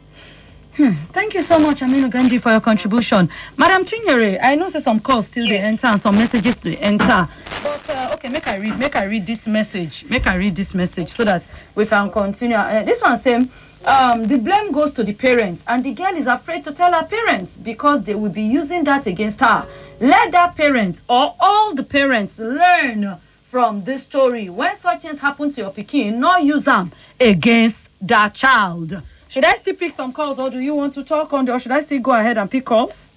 Thank 0.74 1.34
you 1.34 1.42
so 1.42 1.58
much, 1.58 1.80
Aminu 1.80 2.10
Gandhi, 2.10 2.38
for 2.38 2.50
your 2.50 2.60
contribution. 2.60 3.28
Madam 3.58 3.84
Chinyere, 3.84 4.38
I 4.42 4.54
know 4.54 4.68
some 4.68 5.00
calls 5.00 5.26
still 5.26 5.46
they 5.46 5.58
enter 5.58 5.86
and 5.86 6.00
some 6.00 6.16
messages 6.16 6.56
they 6.56 6.78
enter. 6.78 7.28
But 7.62 7.90
uh, 7.90 8.10
okay, 8.14 8.28
make 8.30 8.46
I 8.46 8.56
read, 8.56 8.78
make 8.78 8.96
I 8.96 9.04
read 9.04 9.26
this 9.26 9.46
message. 9.46 10.06
Make 10.08 10.26
I 10.26 10.36
read 10.36 10.56
this 10.56 10.72
message 10.72 11.10
so 11.10 11.24
that 11.24 11.46
we 11.74 11.84
can 11.84 12.10
continue. 12.10 12.56
Uh, 12.56 12.82
this 12.84 13.02
one 13.02 13.18
saying, 13.18 13.50
um, 13.84 14.26
the 14.26 14.38
blame 14.38 14.72
goes 14.72 14.94
to 14.94 15.04
the 15.04 15.12
parents, 15.12 15.62
and 15.66 15.84
the 15.84 15.92
girl 15.92 16.14
is 16.16 16.26
afraid 16.26 16.64
to 16.64 16.72
tell 16.72 16.92
her 16.94 17.06
parents 17.06 17.58
because 17.58 18.04
they 18.04 18.14
will 18.14 18.30
be 18.30 18.42
using 18.42 18.84
that 18.84 19.06
against 19.06 19.40
her. 19.40 19.66
Let 20.00 20.32
that 20.32 20.56
parent 20.56 21.02
or 21.06 21.34
all 21.38 21.74
the 21.74 21.82
parents 21.82 22.38
learn 22.38 23.18
from 23.50 23.84
this 23.84 24.04
story. 24.04 24.48
When 24.48 24.74
such 24.76 25.02
things 25.02 25.18
happen 25.18 25.52
to 25.52 25.60
your 25.60 25.70
pikin, 25.70 26.14
not 26.16 26.42
use 26.42 26.64
them 26.64 26.92
against 27.20 27.90
that 28.08 28.32
child. 28.32 29.02
Should 29.32 29.44
I 29.46 29.54
still 29.54 29.74
pick 29.74 29.92
some 29.94 30.12
calls, 30.12 30.38
or 30.38 30.50
do 30.50 30.58
you 30.60 30.74
want 30.74 30.92
to 30.92 31.02
talk 31.02 31.32
on, 31.32 31.46
the, 31.46 31.52
or 31.54 31.58
should 31.58 31.72
I 31.72 31.80
still 31.80 32.00
go 32.00 32.12
ahead 32.12 32.36
and 32.36 32.50
pick 32.50 32.66
calls? 32.66 33.10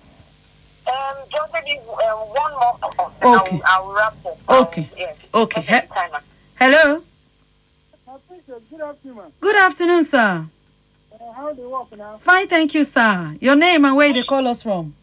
Um, 0.87 0.93
just 1.29 1.51
maybe 1.51 1.77
um, 1.79 2.19
one 2.19 2.51
more 2.53 2.77
call, 2.79 3.11
Okay. 3.41 3.59
I'll, 3.65 3.83
I'll 3.89 3.93
wrap 3.93 4.15
up. 4.25 4.37
Okay. 4.61 4.83
Um, 4.83 4.87
yes. 4.97 5.17
Okay. 5.33 5.59
Okay, 5.59 5.81
He- 5.81 6.17
Hello. 6.57 7.03
Good 8.69 8.79
afternoon. 8.81 9.31
Good 9.41 9.55
afternoon, 9.57 10.05
sir. 10.05 10.45
Uh, 11.19 11.31
how 11.33 11.51
do 11.51 11.61
you 11.63 11.69
work 11.69 11.91
now? 11.97 12.15
Fine, 12.19 12.47
thank 12.47 12.73
you, 12.73 12.85
sir. 12.85 13.35
Your 13.41 13.57
name 13.57 13.83
and 13.83 13.97
where 13.97 14.13
they 14.13 14.23
call 14.23 14.47
us 14.47 14.63
from? 14.63 14.93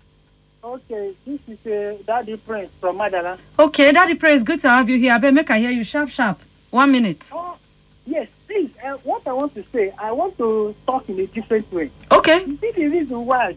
Okay, 0.64 1.12
this 1.26 1.40
is 1.46 1.66
uh, 1.66 1.98
Daddy 2.06 2.38
Prince 2.38 2.72
from 2.80 2.96
Madalla. 2.96 3.38
Okay, 3.58 3.92
Daddy 3.92 4.14
Prince, 4.14 4.42
good 4.44 4.60
to 4.60 4.70
have 4.70 4.88
you 4.88 4.96
here. 4.96 5.12
I 5.12 5.18
bet 5.18 5.34
make 5.34 5.50
I 5.50 5.58
hear 5.58 5.72
you 5.72 5.84
sharp, 5.84 6.08
sharp. 6.08 6.40
One 6.70 6.90
minute. 6.90 7.22
Oh, 7.32 7.58
yes, 8.06 8.28
please. 8.52 8.70
Uh, 8.84 8.96
what 9.04 9.26
I 9.26 9.32
want 9.32 9.54
to 9.54 9.62
say, 9.64 9.92
I 9.98 10.12
want 10.12 10.36
to 10.38 10.74
talk 10.86 11.08
in 11.08 11.18
a 11.20 11.26
different 11.26 11.70
way. 11.72 11.90
Okay. 12.10 12.44
You 12.44 12.56
see 12.58 12.70
the 12.72 12.86
reason 12.86 13.26
why, 13.26 13.56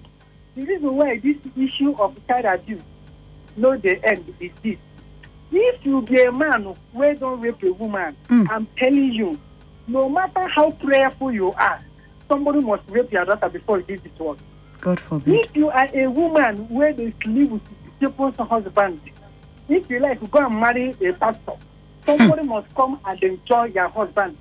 the 0.55 0.63
reason 0.65 0.95
why 0.95 1.17
this 1.19 1.37
issue 1.57 1.95
of 1.99 2.15
child 2.27 2.45
abuse 2.45 2.81
no 3.57 3.77
the 3.77 4.03
end 4.05 4.33
is 4.39 4.51
this. 4.63 4.77
If 5.51 5.85
you 5.85 6.01
be 6.01 6.21
a 6.23 6.31
man 6.31 6.75
wey 6.93 7.13
don 7.15 7.39
rape 7.39 7.63
a 7.63 7.71
woman, 7.71 8.15
Mm. 8.27 8.47
I'm 8.49 8.67
telling 8.77 9.13
you, 9.13 9.39
no 9.87 10.09
matter 10.09 10.47
how 10.47 10.71
prayerful 10.71 11.31
you 11.31 11.53
are, 11.53 11.79
somebody 12.27 12.59
must 12.59 12.83
rape 12.89 13.11
your 13.11 13.23
daughter 13.23 13.47
before 13.49 13.79
you 13.79 13.85
leave 13.87 14.03
this 14.03 14.17
world. 14.19 14.39
God 14.81 14.99
forbid. 14.99 15.33
if 15.45 15.55
you 15.55 15.69
are 15.69 15.87
a 15.93 16.07
woman 16.07 16.67
wey 16.69 16.91
dey 16.93 17.13
sleep 17.23 17.49
with 17.49 17.61
people's 17.99 18.35
husband 18.35 18.99
if 19.69 19.89
you 19.89 19.99
like 19.99 20.19
go 20.31 20.45
and 20.45 20.59
marry 20.59 20.93
a 21.01 21.13
pastor 21.13 21.53
somebody 22.05 22.43
must 22.43 22.67
come 22.75 22.99
and 23.05 23.23
enjoy 23.23 23.63
your 23.65 23.87
husband 23.87 24.37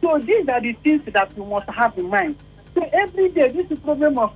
so 0.00 0.18
these 0.18 0.48
are 0.48 0.60
the 0.60 0.72
things 0.74 1.04
that 1.06 1.30
you 1.36 1.44
must 1.44 1.68
have 1.70 1.96
in 1.98 2.08
mind 2.08 2.36
so 2.74 2.88
every 2.92 3.28
day 3.30 3.48
this 3.48 3.70
is 3.70 3.78
problem 3.80 4.18
of 4.18 4.32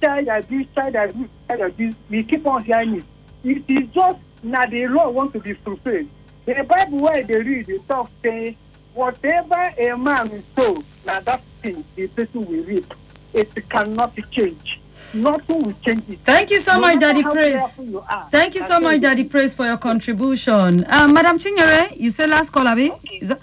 child 0.00 0.28
abuse 0.28 0.66
child 0.74 0.94
abuse 0.94 1.28
child 1.48 1.60
abuse 1.60 1.94
we 2.10 2.22
keep 2.22 2.46
on 2.46 2.62
hearing 2.64 2.96
it 2.96 3.04
it 3.44 3.64
is 3.68 3.88
just 3.92 4.18
na 4.42 4.66
the 4.66 4.86
law 4.88 5.08
want 5.10 5.32
to 5.32 5.40
be 5.40 5.52
fulfilled 5.52 6.08
the 6.46 6.54
bible 6.64 6.98
wey 7.00 7.12
i 7.20 7.22
dey 7.22 7.40
read 7.42 7.66
dey 7.66 7.78
talk 7.88 8.10
say 8.22 8.56
whatever 8.94 9.72
a 9.78 9.96
man 9.96 10.42
sow 10.56 10.82
na 11.06 11.20
that 11.20 11.40
thing 11.62 11.84
the 11.96 12.06
person 12.08 12.44
will 12.46 12.64
reap 12.64 12.92
it 13.34 13.48
cannot 13.70 14.12
change 14.30 14.78
nothing 15.14 15.62
will 15.62 15.74
change 15.84 16.02
it. 16.08 16.18
Thank 16.20 16.50
you 16.50 16.58
so 16.60 16.74
No 16.74 16.80
much, 16.80 16.98
Daddy 17.00 17.20
how 17.20 17.32
Praise. 17.32 17.78
you 17.78 18.00
are, 18.08 18.28
Thank 18.30 18.54
you 18.54 18.62
so 18.62 18.80
much, 18.80 19.00
Daddy 19.02 19.24
Praise, 19.24 19.52
for 19.54 19.66
your 19.66 19.76
contribution. 19.76 20.86
Um, 20.88 21.12
Madam 21.12 21.38
Chinyere, 21.38 21.94
you 22.00 22.10
say 22.10 22.26
last 22.26 22.50
call, 22.50 22.66
Abi? 22.66 22.90
Is 23.20 23.28
that, 23.28 23.38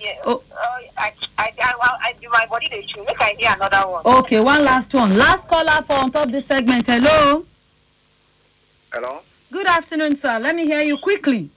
Yeah. 0.00 0.16
Oh. 0.24 0.42
Uh, 0.50 0.56
I, 0.96 1.12
I, 1.38 1.52
I, 1.58 1.74
I, 1.82 1.98
I 2.02 2.14
my 2.30 2.46
body 2.46 2.68
the 2.68 2.78
issue. 2.78 3.04
Make 3.04 3.20
I 3.20 3.34
hear 3.38 3.50
another 3.54 3.88
one. 3.88 4.02
okay, 4.20 4.40
one 4.40 4.64
last 4.64 4.94
one. 4.94 5.16
Last 5.16 5.46
caller 5.46 5.82
for 5.86 5.94
on 5.94 6.10
top 6.10 6.30
this 6.30 6.46
segment. 6.46 6.86
Hello. 6.86 7.44
Hello? 8.92 9.20
Good 9.52 9.66
afternoon, 9.66 10.16
sir. 10.16 10.38
Let 10.38 10.54
me 10.54 10.64
hear 10.64 10.80
you 10.80 10.96
quickly. 10.96 11.50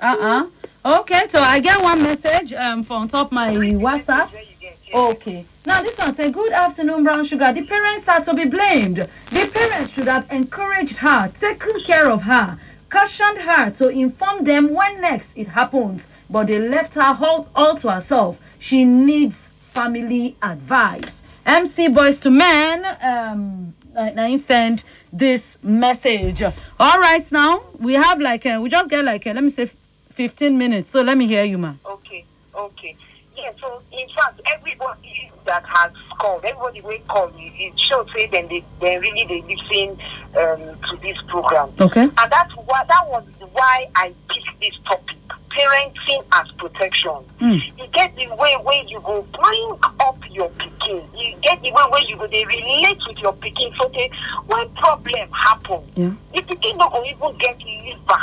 Uh-uh. 0.00 0.46
Okay, 0.84 1.26
so 1.28 1.40
I 1.40 1.60
get 1.60 1.80
one 1.82 2.02
message 2.02 2.52
um 2.54 2.82
from 2.82 3.08
top 3.08 3.32
my 3.32 3.54
WhatsApp. 3.54 4.32
Where 4.32 4.42
you 4.42 4.48
get, 4.60 4.78
yeah. 4.86 4.96
Okay. 4.96 5.44
Now 5.66 5.82
this 5.82 5.98
one 5.98 6.14
say, 6.14 6.30
Good 6.30 6.52
afternoon, 6.52 7.04
Brown 7.04 7.24
Sugar. 7.24 7.52
The 7.52 7.62
parents 7.62 8.08
are 8.08 8.20
to 8.24 8.34
be 8.34 8.46
blamed. 8.46 8.96
The 8.96 9.50
parents 9.52 9.92
should 9.92 10.08
have 10.08 10.30
encouraged 10.32 10.96
her, 10.98 11.30
taken 11.38 11.80
care 11.82 12.10
of 12.10 12.22
her, 12.22 12.58
cautioned 12.90 13.38
her 13.38 13.70
to 13.70 13.88
inform 13.88 14.44
them 14.44 14.74
when 14.74 15.00
next 15.00 15.32
it 15.36 15.48
happens. 15.48 16.06
But 16.28 16.48
they 16.48 16.58
left 16.58 16.94
her 16.96 17.16
all, 17.20 17.48
all 17.54 17.76
to 17.76 17.92
herself. 17.92 18.38
She 18.58 18.84
needs 18.84 19.48
family 19.72 20.36
advice. 20.42 21.10
MC 21.46 21.88
Boys 21.88 22.18
to 22.20 22.30
Men, 22.30 22.84
um, 23.00 23.74
I 23.96 24.36
send 24.36 24.84
this 25.12 25.58
message. 25.62 26.42
All 26.42 26.98
right, 27.00 27.24
now 27.32 27.62
we 27.78 27.94
have 27.94 28.20
like 28.20 28.46
uh, 28.46 28.60
we 28.62 28.68
just 28.68 28.90
get 28.90 29.04
like 29.04 29.26
uh, 29.26 29.32
let 29.32 29.42
me 29.42 29.50
say 29.50 29.70
15 30.10 30.56
minutes. 30.56 30.90
So 30.90 31.02
let 31.02 31.16
me 31.16 31.26
hear 31.26 31.44
you, 31.44 31.58
ma. 31.58 31.74
Okay, 31.84 32.24
okay. 32.54 32.94
Yeah, 33.36 33.52
so 33.60 33.80
in 33.90 34.08
fact, 34.10 34.40
everybody 34.46 35.30
that 35.50 35.66
has 35.66 35.90
called, 36.20 36.44
everybody 36.44 36.80
will 36.80 36.96
call, 37.08 37.26
it, 37.26 37.52
it 37.58 37.78
shows 37.78 38.06
say 38.14 38.28
then 38.28 38.46
they, 38.46 38.62
they 38.80 38.96
really 38.98 39.24
they 39.26 39.40
listen 39.42 39.98
um, 40.38 40.78
to 40.88 40.96
this 41.02 41.20
program. 41.26 41.68
Okay. 41.80 42.02
And 42.02 42.30
that's 42.30 42.54
why 42.54 42.84
that 42.86 43.08
was 43.08 43.26
why 43.50 43.88
I 43.96 44.14
picked 44.28 44.60
this 44.60 44.78
topic, 44.84 45.16
parenting 45.48 46.24
as 46.32 46.48
protection. 46.52 47.18
Mm. 47.40 47.60
You 47.78 47.86
get 47.88 48.14
the 48.14 48.28
way 48.36 48.54
where 48.62 48.84
you 48.84 49.00
go 49.00 49.22
bring 49.42 49.78
up 49.98 50.18
your 50.30 50.48
picking. 50.50 51.02
You 51.16 51.36
get 51.42 51.60
the 51.62 51.72
way 51.72 51.82
where 51.90 52.04
you 52.04 52.16
go 52.16 52.28
they 52.28 52.44
relate 52.44 52.98
with 53.08 53.18
your 53.18 53.32
picking. 53.32 53.74
So 53.76 53.88
they, 53.92 54.08
when 54.46 54.68
problem 54.76 55.28
happen, 55.32 55.80
Yeah. 55.96 56.12
the 56.32 56.42
picking 56.42 56.76
not 56.76 56.92
go 56.92 57.04
even 57.04 57.36
get 57.38 57.58
liver 57.58 58.22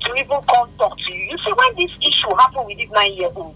to 0.00 0.14
even 0.14 0.40
come 0.48 0.70
talk 0.78 0.96
to 0.96 1.14
you. 1.14 1.32
You 1.32 1.38
see, 1.44 1.52
when 1.52 1.76
this 1.76 1.90
issue 2.00 2.34
happened 2.36 2.66
with 2.68 2.78
this 2.78 2.90
nine 2.90 3.12
year 3.12 3.28
old, 3.36 3.54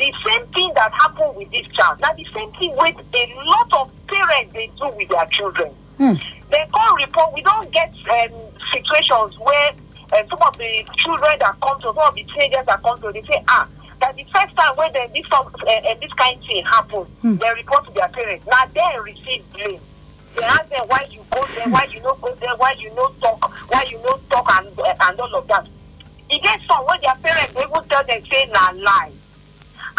the 0.00 0.12
same 0.26 0.46
thing 0.48 0.72
that 0.74 0.90
happened 0.92 1.36
with 1.36 1.50
this 1.50 1.66
child, 1.68 2.00
now 2.00 2.12
the 2.14 2.24
same 2.32 2.50
thing 2.52 2.74
with 2.76 2.96
a 3.14 3.34
lot 3.44 3.72
of 3.74 3.90
parents 4.08 4.52
they 4.52 4.70
do 4.78 4.88
with 4.96 5.08
their 5.08 5.26
children. 5.26 5.70
They 5.98 6.66
call 6.72 6.96
report. 6.96 7.34
We 7.34 7.42
don't 7.42 7.70
get 7.70 7.92
um, 8.08 8.32
situations 8.72 9.38
where 9.38 9.70
uh, 10.12 10.22
some 10.28 10.42
of 10.42 10.56
the 10.58 10.84
children 10.96 11.38
that 11.38 11.54
come 11.60 11.78
to, 11.80 11.92
some 11.94 11.98
of 11.98 12.14
the 12.14 12.24
teenagers 12.24 12.66
that 12.66 12.82
come 12.82 13.00
to, 13.02 13.12
they 13.12 13.22
say, 13.22 13.44
ah, 13.48 13.68
that 14.00 14.16
the 14.16 14.24
first 14.24 14.56
time 14.56 14.74
when 14.76 14.92
they, 14.92 15.06
this, 15.14 15.26
uh, 15.30 15.42
uh, 15.42 15.94
this 16.00 16.12
kind 16.14 16.40
of 16.40 16.46
thing 16.46 16.64
happen, 16.64 17.04
Hmm. 17.22 17.36
they 17.36 17.52
report 17.54 17.84
to 17.86 17.92
their 17.92 18.08
parents. 18.08 18.46
Now 18.46 18.64
they 18.74 18.98
receive 19.04 19.44
blame. 19.52 19.78
They 20.36 20.42
ask 20.44 20.68
them 20.70 20.84
why 20.88 21.06
you 21.10 21.20
go 21.30 21.44
there, 21.54 21.68
why 21.68 21.84
you 21.92 22.00
no 22.02 22.14
go 22.14 22.34
there, 22.36 22.56
why 22.56 22.72
you 22.78 22.90
no 22.94 23.08
talk, 23.20 23.44
why 23.70 23.84
you 23.90 23.98
no 24.02 24.18
talk, 24.30 24.46
and 24.56 24.78
uh, 24.78 24.94
and 25.02 25.20
all 25.20 25.34
of 25.36 25.46
that. 25.48 25.66
E 26.30 26.38
get 26.40 26.60
some 26.62 26.86
when 26.86 27.00
their 27.02 27.14
parents 27.22 27.52
dey 27.52 27.60
even 27.62 27.84
tell 27.88 28.04
them 28.04 28.22
say 28.24 28.46
na 28.52 28.70
lie. 28.74 29.12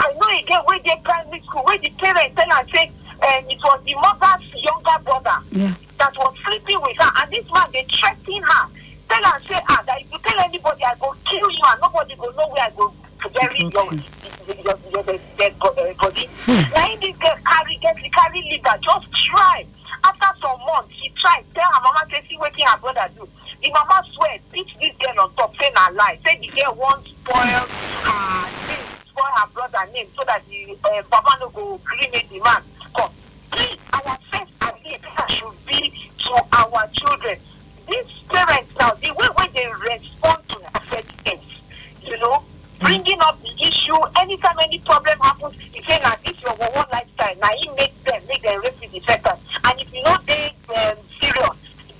I 0.01 0.13
know 0.13 0.39
again 0.39 0.61
wey 0.67 0.79
dey 0.79 0.99
primary 1.03 1.41
school 1.41 1.63
wey 1.65 1.77
the 1.77 1.89
parents 1.97 2.35
tell 2.35 2.51
am 2.51 2.67
say 2.69 2.91
um, 3.21 3.45
it 3.49 3.59
was 3.63 3.79
the 3.85 3.93
mother's 3.95 4.49
younger 4.63 4.97
brother 5.05 5.37
Yeah. 5.51 5.73
that 5.99 6.17
was 6.17 6.35
sleeping 6.43 6.81
with 6.81 6.97
her 6.97 7.11
and 7.21 7.31
this 7.31 7.45
man 7.53 7.67
they 7.71 7.83
threa 7.85 8.15
ten 8.25 8.41
her. 8.41 8.65
Tell 9.09 9.25
am 9.25 9.41
say 9.43 9.59
ah 9.69 9.83
that 9.85 10.01
if 10.01 10.11
you 10.11 10.17
tell 10.19 10.39
anybody 10.39 10.83
I 10.83 10.95
go 10.99 11.13
kill 11.25 11.51
you 11.51 11.63
and 11.69 11.81
nobody 11.81 12.15
go 12.15 12.29
know 12.31 12.47
where 12.49 12.63
I 12.65 12.71
go 12.75 12.91
bury 13.37 13.59
your 13.59 13.69
your 13.69 14.57
your 14.65 15.03
your 15.05 15.19
dead 15.37 15.53
uh, 15.61 15.93
body. 16.01 16.25
Na 16.47 16.81
him 16.89 16.99
this 16.99 17.15
girl 17.17 17.37
carry 17.45 17.75
get 17.77 17.95
the 17.95 18.09
carry 18.09 18.41
liver 18.49 18.77
just 18.81 19.07
try. 19.29 19.65
After 20.03 20.39
some 20.41 20.59
months 20.65 20.95
she 20.97 21.09
try 21.21 21.43
tell 21.53 21.69
her 21.71 21.81
mama 21.83 22.01
say 22.09 22.23
see 22.27 22.37
wetin 22.37 22.65
her 22.65 22.79
brother 22.79 23.07
do. 23.15 23.27
The 23.61 23.69
mama 23.69 24.01
swear 24.11 24.39
beat 24.51 24.67
this 24.81 24.95
girl 24.97 25.25
on 25.25 25.33
top 25.35 25.53
say 25.61 25.69
na 25.75 25.89
lie. 25.93 26.17
Say 26.25 26.39
the 26.41 26.47
girl 26.47 26.73
wan 26.73 27.03
spoil 27.05 27.45
her 27.45 28.49
spoil 29.21 29.33
her 29.35 29.47
brother 29.53 29.91
name 29.93 30.07
so 30.15 30.23
that 30.25 30.41
the 30.49 30.77
uh, 30.85 31.01
papa 31.09 31.37
no 31.39 31.49
go 31.49 31.79
gree 31.83 32.09
make 32.11 32.27
the 32.29 32.39
man. 32.39 32.61
Come 32.95 33.11
please 33.51 33.77
our 33.93 34.17
first 34.31 34.51
idea 34.61 34.99
should 35.29 35.65
be 35.67 35.93
to 36.19 36.33
our 36.53 36.87
children. 36.93 37.37
These 37.87 38.19
parents 38.29 38.75
now 38.79 38.91
the 38.91 39.13
way 39.13 39.27
wey 39.37 39.47
they 39.53 39.67
respond 39.89 40.47
to 40.49 40.57
affections 40.75 41.43
you 42.01 42.17
know 42.19 42.41
bringing 42.79 43.19
up 43.21 43.39
the 43.41 43.51
issue 43.61 43.95
anytime 44.17 44.55
any 44.63 44.79
problem 44.79 45.17
happens 45.19 45.55
you 45.75 45.83
say 45.83 45.99
na 46.01 46.15
this 46.25 46.41
your 46.41 46.55
one 46.55 46.85
lifestyle 46.91 47.35
na 47.37 47.47
him 47.61 47.75
make 47.75 47.93
them 48.03 48.21
make 48.27 48.41
them 48.41 48.59
rape 48.63 48.73
you 48.81 48.89
the 48.89 48.99
first 49.01 49.23
time 49.23 49.37
and 49.65 49.79
if 49.81 49.93
you 49.93 50.01
no 50.03 50.17
dey 50.25 50.53
um, 50.75 50.97
serious 51.19 51.57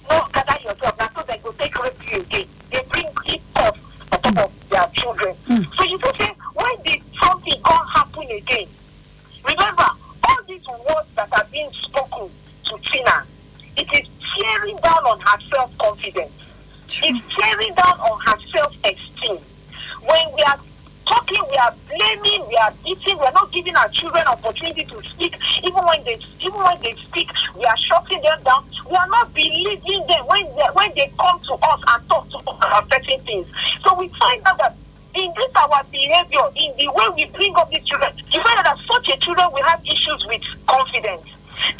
no 0.10 0.28
gather 0.34 0.58
yourself 0.63 0.98
na 0.98 1.08
so 1.16 1.24
dem 1.28 1.40
go 1.44 1.51
take 1.54 1.75
rape 1.84 2.12
you 2.12 2.22
again 2.22 2.48
dey 2.72 2.82
bring 2.90 3.06
it 3.28 3.42
off 3.58 3.78
on 4.12 4.22
top 4.22 4.38
of 4.46 4.70
their 4.70 4.88
children 4.94 5.36
so 5.46 5.84
you 5.84 6.00
see 6.00 6.13
say 6.18 6.34
when 6.56 6.75
the 6.86 7.01
something 7.22 7.62
come 7.63 7.88
happen 7.88 8.24
again 8.32 8.68
remember 9.46 9.86
all 10.28 10.42
these 10.48 10.66
words 10.68 11.10
that 11.16 11.30
are 11.34 11.46
being 11.51 11.70
spoken 11.72 12.28
to 12.63 12.78
tina 12.90 13.24
it 13.78 13.88
is 13.94 14.10
tearing 14.34 14.78
down 14.78 15.06
on 15.06 15.20
her 15.20 15.40
self 15.54 15.78
confidence 15.78 16.32
it's 16.90 17.36
tearing 17.38 17.74
down 17.75 18.00
on 18.01 18.20
her 18.25 18.40
self 18.50 18.74
esteem 18.84 19.38
when 20.04 20.34
we 20.34 20.42
are 20.44 20.58
talking 21.06 21.40
we 21.50 21.56
are 21.58 21.74
blaming 21.88 22.48
we 22.48 22.56
are 22.58 22.74
beating 22.84 23.18
we 23.18 23.25
are 23.25 23.32
not 23.34 23.51
giving 23.51 23.75
our 23.75 23.88
children 23.90 24.25
opportunity 24.28 24.84
to 24.86 25.01
speak 25.10 25.36
even 25.63 25.84
when 25.86 26.04
they 26.04 26.18
even 26.40 26.60
when 26.60 26.80
they 26.82 26.94
speak 26.96 27.30
we 27.56 27.63
are 27.66 27.78
shutting 27.78 28.22
them 28.22 28.42
down 28.44 28.63
we 28.90 28.96
are 28.96 29.08
not 29.08 29.32
believing 29.34 30.06
them 30.08 30.25
when 30.28 30.44
they 30.56 30.68
when 30.74 30.92
they 30.96 31.12
come 31.20 31.40
to 31.42 31.54
us 31.54 31.82
and 31.88 32.10
talk 32.10 32.28
to 32.30 32.38
us 32.38 32.58
about 32.58 32.92
certain 32.92 33.20
things 33.22 33.48
so 33.84 33.94
we 34.00 34.08
find 34.20 34.42
out 34.48 34.58
that 34.58 34.75
in 35.16 35.32
this 35.36 35.51
our 35.56 35.84
behavior 35.92 36.48
in 36.55 36.72
the 36.77 36.88
way 36.92 37.07
we 37.16 37.25
bring 37.38 37.53
up 37.57 37.70
these 37.70 37.84
children 37.86 38.12
you 38.31 38.42
find 38.44 38.57
out 38.60 38.66
that 38.66 38.77
such 38.88 39.10
a 39.10 39.18
children 39.20 39.48
will 39.53 39.64
have 39.64 39.81
issues 39.86 40.25
with 40.27 40.42
confidence 40.68 41.24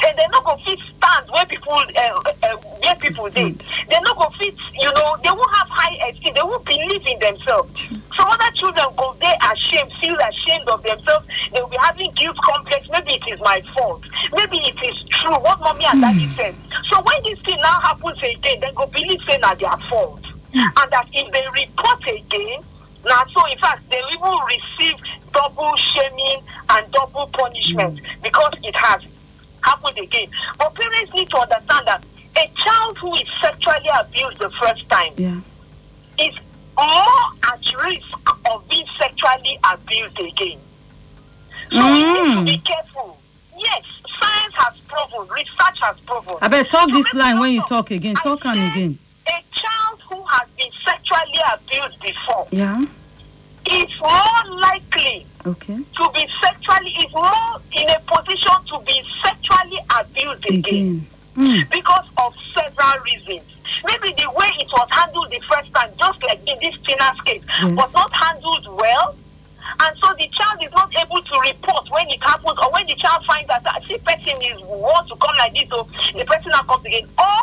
then 0.00 0.14
they 0.16 0.26
no 0.30 0.40
go 0.42 0.54
fit 0.58 0.78
stand 0.78 1.26
where 1.32 1.44
people 1.46 1.72
uh, 1.72 2.20
uh, 2.44 2.56
where 2.84 2.94
people 2.96 3.28
dey 3.30 3.50
they 3.88 3.98
no 4.04 4.14
go 4.14 4.28
fit 4.38 4.54
you 4.78 4.92
know 4.92 5.16
they 5.24 5.30
won't 5.30 5.50
have 5.56 5.66
high 5.68 5.96
esteem 6.08 6.32
they 6.34 6.42
won't 6.42 6.64
believe 6.64 7.04
in 7.06 7.18
themselves 7.18 7.88
some 8.14 8.28
other 8.28 8.50
children 8.54 8.86
go 8.96 9.16
dey 9.18 9.34
ashamed 9.50 9.90
feel 9.96 10.14
ashamed 10.28 10.68
of 10.68 10.80
themselves 10.84 11.26
they 11.52 11.60
will 11.60 11.68
be 11.72 11.76
having 11.80 12.12
guilt 12.12 12.36
complex 12.44 12.86
maybe 12.90 13.12
it 13.14 13.21
is 13.32 13.40
my 13.40 13.60
fault 13.74 14.02
maybe 14.32 14.58
it 14.58 14.78
is 14.86 15.02
true 15.08 15.38
what 15.40 15.58
mommy 15.60 15.84
and 15.84 16.00
daddy 16.00 16.26
hmm. 16.26 16.34
said 16.34 16.54
so 16.88 17.00
when 17.02 17.22
this 17.24 17.38
thing 17.40 17.58
now 17.60 17.80
happens 17.80 18.18
again 18.22 18.60
they 18.60 18.72
go 18.74 18.86
believe 18.86 19.20
say 19.26 19.38
na 19.38 19.54
their 19.54 19.76
fault 19.88 20.24
hmm. 20.52 20.58
and 20.60 20.88
that 20.92 21.06
if 21.12 21.26
they 21.32 21.44
report 21.60 22.02
again 22.06 22.60
na 23.04 23.24
so 23.26 23.40
in 23.50 23.58
fact 23.58 23.82
they 23.90 24.02
will 24.20 24.40
receive 24.46 24.96
double 25.32 25.74
shaming 25.76 26.40
and 26.70 26.92
double 26.92 27.26
punishment 27.32 27.98
hmm. 27.98 28.22
because 28.22 28.52
it 28.62 28.74
has 28.76 29.02
happened 29.62 29.98
again 29.98 30.28
but 30.58 30.74
parents 30.74 31.12
need 31.14 31.28
to 31.30 31.38
understand 31.38 31.86
that 31.86 32.04
a 32.36 32.48
child 32.56 32.98
who 32.98 33.14
is 33.16 33.28
sexually 33.40 33.90
abused 34.00 34.38
the 34.38 34.50
first 34.50 34.88
time 34.88 35.12
Yeah. 35.16 35.40
is 36.18 36.34
more 36.76 37.22
at 37.52 37.60
risk 37.84 38.18
of 38.50 38.66
being 38.68 38.86
sexually 38.98 39.58
abused 39.70 40.18
again. 40.18 40.58
So 41.70 41.78
we 41.92 42.02
need 42.02 42.32
to 42.32 42.40
Mm. 42.40 42.46
be 42.46 42.58
careful. 42.58 43.18
Yes, 44.92 45.08
science 45.10 45.10
has 45.10 45.10
proven, 45.10 45.34
research 45.34 45.80
has 45.80 46.00
proven. 46.00 46.34
I 46.40 46.48
better 46.48 46.68
talk 46.68 46.88
So 46.90 46.94
this 46.96 47.14
line 47.14 47.38
when 47.40 47.52
you 47.52 47.62
talk 47.62 47.90
again. 47.90 48.16
I 48.16 48.22
Talk 48.22 48.42
said 48.42 48.52
again. 48.52 48.98
A 49.26 49.42
child 49.52 50.00
who 50.08 50.22
has 50.24 50.48
been 50.56 50.70
sexually 50.84 51.40
abused 51.52 52.00
before 52.00 52.46
Yeah. 52.50 52.84
is 53.66 54.00
more 54.00 54.58
likely 54.58 55.26
Okay. 55.46 55.76
to 55.96 56.10
be 56.14 56.28
sexually, 56.42 56.90
is 57.04 57.12
more 57.12 57.60
in 57.72 57.88
a 57.90 58.00
position 58.00 58.52
to 58.68 58.78
be 58.86 59.02
sexually 59.22 59.78
abused 59.98 60.44
again. 60.46 60.58
Again. 60.58 61.06
Mm. 61.34 61.70
because 61.70 62.04
of 62.18 62.34
several 62.52 63.00
reasons. 63.04 63.48
Maybe 63.86 64.12
the 64.22 64.30
way 64.32 64.50
it 64.60 64.68
was 64.70 64.86
handled 64.90 65.30
the 65.30 65.40
first 65.40 65.72
time, 65.72 65.88
just 65.98 66.22
like 66.24 66.38
in 66.46 66.58
this 66.60 66.76
Tina's 66.86 67.18
case, 67.22 67.42
Yes. 67.62 67.72
was 67.72 67.94
not 67.94 68.12
handled 68.12 68.66
well. 68.76 69.16
And 69.80 69.96
so 69.98 70.12
the 70.18 70.28
child 70.28 70.62
is 70.62 70.72
not 70.72 70.92
able 71.00 71.22
to 71.22 71.40
report 71.40 71.90
when 71.90 72.08
it 72.08 72.22
happens 72.22 72.58
or 72.58 72.72
when 72.72 72.86
the 72.86 72.94
child 72.96 73.24
finds 73.24 73.48
that 73.48 73.82
see 73.86 73.98
person 73.98 74.40
is 74.42 74.60
want 74.62 75.08
to 75.08 75.16
come 75.16 75.36
like 75.38 75.52
this, 75.54 75.68
so 75.68 75.86
the 76.12 76.24
person 76.24 76.50
now 76.50 76.62
comes 76.62 76.84
again. 76.84 77.06
Or 77.18 77.38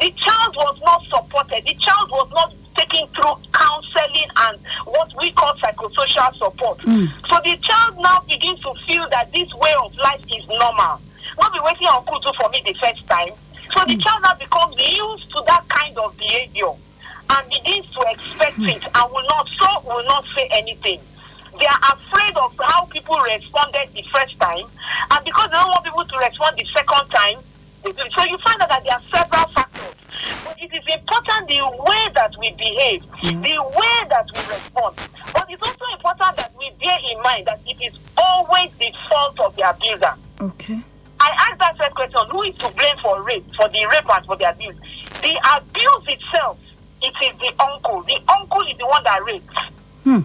the 0.00 0.10
child 0.12 0.56
was 0.56 0.80
not 0.82 1.02
supported. 1.04 1.64
The 1.64 1.74
child 1.74 2.10
was 2.10 2.30
not 2.32 2.54
taken 2.74 3.06
through 3.08 3.36
counseling 3.52 4.30
and 4.36 4.58
what 4.86 5.12
we 5.18 5.30
call 5.32 5.54
psychosocial 5.56 6.34
support. 6.34 6.80
Hmm. 6.80 7.06
So 7.28 7.36
the 7.44 7.56
child 7.60 7.98
now 8.00 8.20
begins 8.28 8.60
to 8.60 8.74
feel 8.86 9.08
that 9.10 9.32
this 9.32 9.52
way 9.54 9.74
of 9.84 9.94
life 9.96 10.24
is 10.32 10.46
normal. 10.48 11.00
Not 11.38 11.52
be 11.52 11.60
waiting 11.62 11.88
uncle 11.88 12.20
do 12.20 12.32
for 12.38 12.48
me 12.50 12.62
the 12.64 12.74
first 12.74 13.06
time. 13.06 13.30
So 13.72 13.84
the 13.84 13.94
hmm. 13.94 14.00
child 14.00 14.22
now 14.22 14.34
becomes 14.34 14.76
used 14.78 15.30
to 15.32 15.42
that 15.46 15.68
kind 15.68 15.96
of 15.98 16.16
behavior 16.16 16.72
and 17.30 17.48
begins 17.48 17.88
to 17.92 18.00
expect 18.10 18.58
it 18.60 18.84
and 18.84 19.12
will 19.12 19.26
not 19.28 19.48
so 19.48 19.66
will 19.84 20.04
not 20.04 20.24
say 20.34 20.48
anything. 20.52 21.00
They 21.58 21.66
are 21.66 21.78
afraid 21.92 22.36
of 22.36 22.56
how 22.58 22.84
people 22.86 23.16
responded 23.20 23.88
the 23.92 24.02
first 24.02 24.38
time, 24.40 24.64
and 25.10 25.24
because 25.24 25.50
they 25.50 25.56
don't 25.56 25.68
want 25.68 25.84
people 25.84 26.04
to 26.04 26.18
respond 26.18 26.56
the 26.56 26.64
second 26.64 27.08
time, 27.10 27.38
they 27.84 27.92
do 27.92 28.02
it. 28.02 28.12
So 28.12 28.24
you 28.24 28.38
find 28.38 28.60
out 28.62 28.68
that 28.68 28.82
there 28.84 28.94
are 28.94 29.02
several 29.10 29.46
factors. 29.48 29.94
But 30.44 30.56
it 30.60 30.72
is 30.72 30.84
important 30.94 31.48
the 31.48 31.62
way 31.86 32.08
that 32.14 32.34
we 32.38 32.50
behave, 32.52 33.02
mm-hmm. 33.02 33.42
the 33.42 33.62
way 33.62 34.08
that 34.08 34.26
we 34.32 34.40
respond. 34.54 34.96
But 35.32 35.46
it's 35.50 35.62
also 35.62 35.84
important 35.92 36.36
that 36.36 36.52
we 36.58 36.70
bear 36.80 36.98
in 37.10 37.20
mind 37.22 37.46
that 37.46 37.60
it 37.66 37.80
is 37.82 37.98
always 38.16 38.72
the 38.76 38.92
fault 39.08 39.40
of 39.40 39.56
the 39.56 39.68
abuser. 39.68 40.14
Okay. 40.40 40.80
I 41.20 41.30
asked 41.48 41.58
that 41.60 41.76
first 41.76 41.94
question, 41.94 42.20
who 42.30 42.42
is 42.42 42.56
to 42.58 42.68
blame 42.70 42.96
for 43.02 43.22
rape, 43.22 43.44
for 43.56 43.68
the 43.68 43.86
rape 43.86 44.10
and 44.10 44.26
for 44.26 44.36
the 44.36 44.50
abuse? 44.50 44.76
The 45.22 45.38
abuse 45.56 46.18
itself, 46.18 46.58
it 47.00 47.14
is 47.22 47.38
the 47.38 47.52
uncle. 47.62 48.02
The 48.02 48.18
uncle 48.28 48.62
is 48.62 48.76
the 48.78 48.86
one 48.86 49.04
that 49.04 49.24
raped. 49.24 49.54
Hmm. 50.04 50.20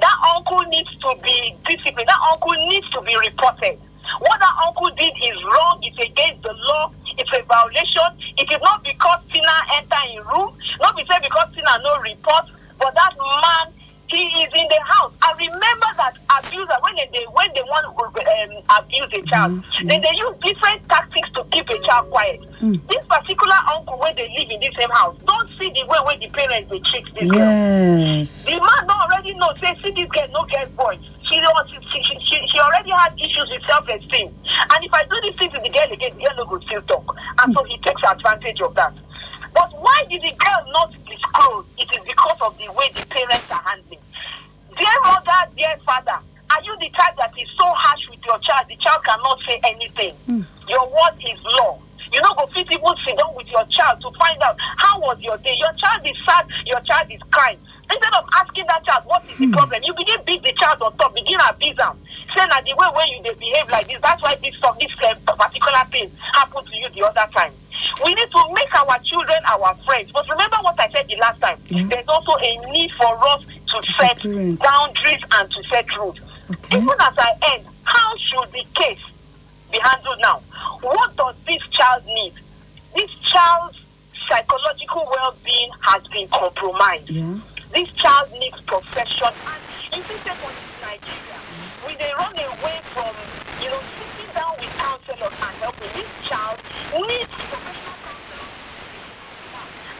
That 0.00 0.16
uncle 0.34 0.62
needs 0.70 0.94
to 1.02 1.14
be 1.22 1.54
disciplined. 1.66 2.08
That 2.08 2.22
uncle 2.30 2.54
needs 2.68 2.88
to 2.90 3.00
be 3.02 3.16
reported. 3.16 3.78
What 4.20 4.38
that 4.38 4.56
uncle 4.64 4.90
did 4.94 5.12
is 5.18 5.36
wrong. 5.44 5.80
It's 5.82 5.98
against 5.98 6.42
the 6.42 6.54
law. 6.54 6.92
It's 7.18 7.30
a 7.34 7.42
violation. 7.42 8.10
It 8.38 8.50
is 8.50 8.60
not 8.62 8.84
because 8.84 9.20
Tina 9.32 9.56
enter 9.74 10.02
in 10.12 10.22
room. 10.30 10.54
Not 10.80 10.96
because 10.96 11.54
Tina 11.54 11.78
no 11.82 11.98
report. 12.00 12.46
But 12.78 12.94
that 12.94 13.14
man, 13.18 13.72
he 14.08 14.22
is 14.46 14.52
in 14.54 14.66
the 14.68 14.80
house. 14.84 15.12
I 15.22 15.32
remember 15.34 15.90
that 15.96 16.14
abuser 16.38 16.78
when 16.82 16.94
they, 16.94 17.08
they 17.12 17.24
when 17.32 17.50
they 17.54 17.62
want 17.62 17.90
to 17.90 18.04
um, 18.06 18.52
abuse 18.78 19.10
a 19.12 19.22
child, 19.26 19.64
then 19.82 20.00
they 20.00 20.14
use 20.14 20.34
different 20.44 20.88
tactics 20.88 21.25
keep 21.56 21.68
a 21.70 21.86
child 21.86 22.10
quiet. 22.10 22.44
Hmm. 22.60 22.76
This 22.88 23.04
particular 23.08 23.56
uncle 23.72 23.98
where 23.98 24.14
they 24.14 24.28
live 24.36 24.50
in 24.50 24.60
this 24.60 24.74
same 24.78 24.90
house, 24.90 25.16
don't 25.26 25.48
see 25.58 25.70
the 25.70 25.86
way 25.88 25.98
where 26.04 26.18
the 26.18 26.28
parents 26.28 26.70
they 26.70 26.80
treat 26.80 27.06
this 27.14 27.30
girl. 27.30 27.48
Yes. 27.48 28.44
The 28.44 28.52
man 28.52 28.86
don't 28.86 29.00
already 29.00 29.34
know. 29.34 29.52
Say, 29.60 29.72
see 29.84 29.92
this 29.92 30.10
girl, 30.10 30.28
no 30.32 30.44
get 30.50 30.74
boy. 30.76 30.98
She, 31.24 31.40
was, 31.40 31.70
she, 31.70 32.02
she, 32.02 32.18
she, 32.20 32.48
she 32.48 32.58
already 32.60 32.90
had 32.90 33.18
issues 33.18 33.48
with 33.50 33.62
self-esteem. 33.68 34.28
And 34.28 34.84
if 34.84 34.92
I 34.92 35.02
do 35.04 35.16
this 35.22 35.36
thing 35.36 35.50
to 35.50 35.60
the 35.60 35.70
girl 35.70 35.90
again, 35.90 36.12
the 36.16 36.24
girl 36.24 36.36
no 36.36 36.44
go 36.46 36.60
still 36.60 36.82
talk. 36.82 37.16
And 37.42 37.52
so 37.54 37.64
he 37.64 37.78
takes 37.78 38.02
advantage 38.04 38.60
of 38.60 38.74
that. 38.74 38.94
But 39.54 39.72
why 39.80 40.04
did 40.10 40.22
the 40.22 40.32
girl 40.36 40.72
not 40.72 40.92
disclose? 41.08 41.64
It 41.78 41.88
is 41.96 42.04
because 42.04 42.40
of 42.42 42.56
the 42.58 42.70
way 42.72 42.90
the 42.94 43.06
parents 43.06 43.50
are 43.50 43.62
handling. 43.64 43.98
Dear 44.78 45.00
mother, 45.04 45.50
dear 45.56 45.76
father, 45.84 46.18
are 46.50 46.62
you 46.62 46.76
the 46.78 46.88
type 46.90 47.16
that 47.16 47.32
is 47.38 47.48
so 47.58 47.66
harsh 47.66 48.08
with 48.10 48.24
your 48.24 48.38
child? 48.38 48.66
The 48.68 48.76
child 48.76 49.04
cannot 49.04 49.38
say 49.46 49.60
anything. 49.64 50.14
Hmm. 50.26 50.42
Your 50.68 50.86
word 50.86 51.16
is 51.20 51.42
law. 51.44 51.78
You 52.12 52.22
know, 52.22 52.34
go 52.38 52.46
fit 52.46 52.70
even 52.70 52.94
sit 53.04 53.18
down 53.18 53.34
with 53.34 53.48
your 53.50 53.64
child 53.66 54.00
to 54.02 54.10
find 54.18 54.40
out 54.42 54.56
how 54.78 55.00
was 55.00 55.20
your 55.20 55.36
day. 55.38 55.56
Your 55.58 55.72
child 55.74 56.06
is 56.06 56.16
sad, 56.24 56.46
your 56.66 56.80
child 56.80 57.10
is 57.10 57.20
crying. 57.30 57.58
Instead 57.90 58.14
of 58.14 58.24
asking 58.34 58.66
that 58.66 58.84
child 58.84 59.04
what 59.06 59.22
is 59.30 59.38
the 59.38 59.46
hmm. 59.46 59.52
problem, 59.52 59.82
you 59.84 59.94
begin 59.94 60.18
beat 60.26 60.42
the 60.42 60.52
child 60.54 60.82
on 60.82 60.96
top, 60.98 61.14
begin 61.14 61.38
abuse 61.48 61.76
am. 61.80 61.98
Say 62.34 62.46
na 62.46 62.60
the 62.62 62.74
way 62.74 62.88
when 62.94 63.08
you 63.10 63.22
dey 63.22 63.34
behave 63.38 63.68
like 63.70 63.86
this, 63.86 64.00
that's 64.02 64.22
why 64.22 64.34
this 64.36 64.54
stuff, 64.56 64.78
this 64.78 64.90
uh, 65.02 65.14
particular 65.34 65.84
thing 65.90 66.10
happened 66.34 66.66
to 66.66 66.76
you 66.76 66.88
the 66.90 67.02
other 67.06 67.26
time. 67.32 67.52
We 68.04 68.14
need 68.14 68.30
to 68.30 68.40
make 68.54 68.74
our 68.74 68.98
children 69.04 69.38
our 69.46 69.74
friends. 69.86 70.10
But 70.12 70.28
remember 70.28 70.56
what 70.62 70.78
I 70.78 70.88
said 70.90 71.06
the 71.06 71.16
last 71.16 71.40
time. 71.40 71.58
Hmm. 71.70 71.88
There's 71.88 72.08
also 72.08 72.32
a 72.38 72.52
need 72.70 72.90
for 72.92 73.12
us 73.28 73.44
to 73.44 73.82
set 73.98 74.22
boundaries 74.58 75.22
and 75.32 75.50
to 75.50 75.62
set 75.64 75.86
rules. 75.96 76.18
Even 76.72 76.88
as 77.00 77.18
I 77.18 77.32
end, 77.54 77.66
how 77.84 78.16
should 78.16 78.52
the 78.52 78.64
case 78.74 79.02
be 79.70 79.78
handled 79.82 80.18
now? 80.20 80.38
What 80.82 81.16
does 81.16 81.34
this 81.44 81.62
child 81.68 82.04
need? 82.06 82.32
This 82.94 83.10
child's 83.20 83.80
psychological 84.28 85.06
well-being 85.10 85.70
has 85.82 86.02
been 86.08 86.28
compromised. 86.28 87.10
Yeah. 87.10 87.38
This 87.72 87.90
child 87.92 88.30
needs 88.32 88.60
profession. 88.62 89.28
And 89.46 89.62
say 90.04 90.34
for 90.42 90.52
Nigeria, 90.82 91.38
we 91.86 91.94
they 91.96 92.12
run 92.18 92.34
away 92.34 92.80
from, 92.92 93.14
you 93.62 93.70
know, 93.70 93.82
sitting 93.98 94.30
down 94.34 94.54
with 94.58 94.72
counselors 94.76 95.34
and 95.34 95.54
helping 95.62 95.92
this 95.94 96.10
child 96.28 96.58
needs 96.94 97.30
professional 97.30 97.96
counselors. 98.02 98.52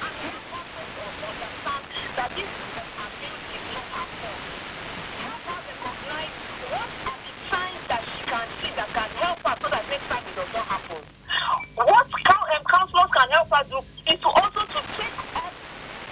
And 0.02 0.14
we 0.20 0.28
want 0.50 0.68
us 0.76 0.88
to 0.96 1.02
understand 1.26 1.84
that 2.16 2.30
this 2.34 2.50
abuse 2.96 3.44
is 3.56 3.64
not 3.72 3.86
her 3.94 4.08
fault. 4.20 4.42
Help 5.22 5.42
her 5.46 5.60
recognize 5.70 6.34
what 6.70 6.90
are 7.06 7.18
the 7.22 7.32
signs 7.50 7.82
that 7.88 8.02
she 8.14 8.22
can 8.26 8.46
see 8.60 8.72
that 8.74 8.88
can 8.90 9.10
help 9.22 9.38
her 9.46 9.56
so 9.62 9.66
that 9.70 9.84
next 9.90 10.06
time 10.10 10.24
it 10.26 10.34
does 10.34 10.52
not 10.52 10.66
happen. 10.66 11.02
What 11.76 12.06
coun- 12.24 12.50
um, 12.56 12.64
counselors 12.66 13.10
can 13.14 13.28
help 13.48 13.66
her 13.66 13.70
do 13.70 14.12
is 14.12 14.20
to 14.20 14.28
also 14.28 14.60
to 14.66 14.80
take 14.92 15.18
up 15.18 15.52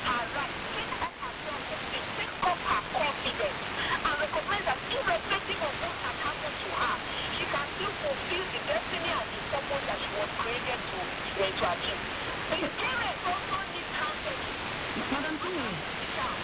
her 0.02 0.28
right, 0.34 0.52
take 0.74 0.92
up 1.00 1.14
her 1.20 1.32
take 2.12 2.30
up 2.42 2.58
her 2.62 2.82
confidence, 2.92 3.56
and 4.04 4.20
recognize 4.20 4.64
that 4.64 4.78
irrespective 4.90 5.62
of 5.62 5.74
what 5.80 5.96
has 6.02 6.16
happened 6.20 6.56
to 6.60 6.68
her, 6.70 6.96
she 7.32 7.44
can 7.46 7.66
still 7.74 7.92
fulfill 8.02 8.44
the 8.52 8.60
destiny 8.66 9.10
and 9.10 9.28
the 9.32 9.40
purpose 9.50 9.82
that 9.86 9.98
she 10.00 10.10
was 10.12 10.28
created 10.36 10.80
to, 10.92 10.98
uh, 10.98 11.50
to 11.50 11.64
achieve. 11.72 12.00
The 12.50 12.68
parents 12.68 13.20
also 13.24 13.56
need 13.72 13.86
counseling. 13.92 14.54
Madam 15.10 15.38
Chinyere, 15.38 15.78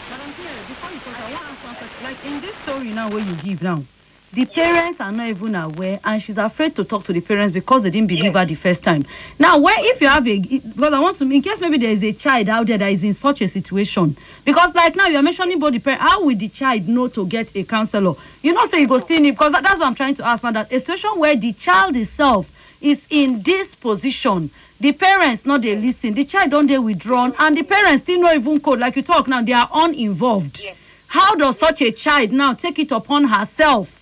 Madam 0.09 0.35
Chinyere, 0.35 0.67
before 0.67 0.91
you 0.93 1.01
talk, 1.01 1.19
I 1.19 1.31
want 1.31 1.45
to 1.45 1.51
ask 1.53 1.63
one 1.65 1.77
question. 1.77 2.03
Like 2.03 2.25
in 2.25 2.41
this 2.41 2.57
story 2.65 2.93
now 2.93 3.09
where 3.11 3.23
you 3.23 3.37
give 3.37 3.63
now, 3.63 3.85
the 4.33 4.45
parents 4.47 5.01
are 5.01 5.11
not 5.11 5.27
even 5.27 5.57
aware 5.57 5.99
and 6.05 6.23
she's 6.23 6.39
afraid 6.39 6.77
to 6.77 6.85
talk 6.85 7.05
to 7.05 7.13
the 7.13 7.21
parents 7.21 7.53
because 7.53 7.83
they 7.83 7.91
didn't 7.91 8.07
believe 8.07 8.35
her 8.35 8.45
the 8.45 8.55
first 8.55 8.85
time. 8.85 9.05
Now, 9.41 9.59
where 9.59 9.75
if 9.79 10.01
you 10.01 10.07
have 10.07 10.27
a, 10.29 10.39
because 10.39 10.93
I 10.93 11.01
want 11.01 11.17
to, 11.17 11.25
in 11.25 11.43
case 11.43 11.61
maybe 11.61 11.79
there 11.79 11.91
is 11.91 12.03
a 12.05 12.13
child 12.13 12.49
out 12.49 12.69
there 12.69 12.79
that 12.79 12.93
is 12.93 13.03
in 13.03 13.13
such 13.13 13.41
a 13.43 13.49
situation, 13.49 14.17
because 14.45 14.73
like 14.75 14.95
now 14.95 15.09
you 15.09 15.17
are 15.17 15.23
mentioning 15.23 15.59
both 15.59 15.73
the 15.73 15.81
parent, 15.81 16.01
how 16.03 16.25
will 16.25 16.37
the 16.37 16.49
child 16.49 16.87
know 16.87 17.09
to 17.09 17.27
get 17.27 17.55
a 17.57 17.65
counselor? 17.65 18.15
You 18.43 18.53
know, 18.53 18.67
say 18.69 18.83
you 18.83 18.87
go 18.87 19.01
still 19.01 19.19
need, 19.21 19.33
because 19.33 19.51
that- 19.53 19.65
that's 19.65 19.81
what 19.81 19.87
I'm 19.87 19.95
trying 19.97 20.15
to 20.17 20.25
ask 20.27 20.45
now, 20.45 20.53
that 20.53 20.71
a 20.73 20.79
situation 20.79 21.11
where 21.17 21.35
the 21.35 21.53
child 21.53 21.97
itself 21.97 22.49
is 22.81 23.07
in 23.11 23.43
this 23.43 23.75
position, 23.75 24.49
the 24.79 24.93
parents 24.93 25.45
not 25.45 25.63
they 25.63 25.75
listen, 25.75 26.15
the 26.15 26.25
child 26.25 26.53
don't 26.53 26.69
they 26.69 26.79
withdrawn, 26.79 27.35
and 27.41 27.57
the 27.57 27.65
parents 27.65 28.05
still 28.05 28.21
not 28.21 28.37
even 28.37 28.61
code, 28.61 28.79
like 28.79 28.95
you 28.95 29.03
talk 29.03 29.27
now, 29.27 29.43
they 29.43 29.53
are 29.53 29.69
uninvolved. 29.75 30.61
Yes. 30.63 30.77
How 31.09 31.35
does 31.35 31.59
such 31.59 31.83
a 31.83 31.91
child 31.91 32.31
now 32.31 32.55
take 32.55 32.79
it 32.79 32.93
upon 32.93 33.25
herself 33.25 33.97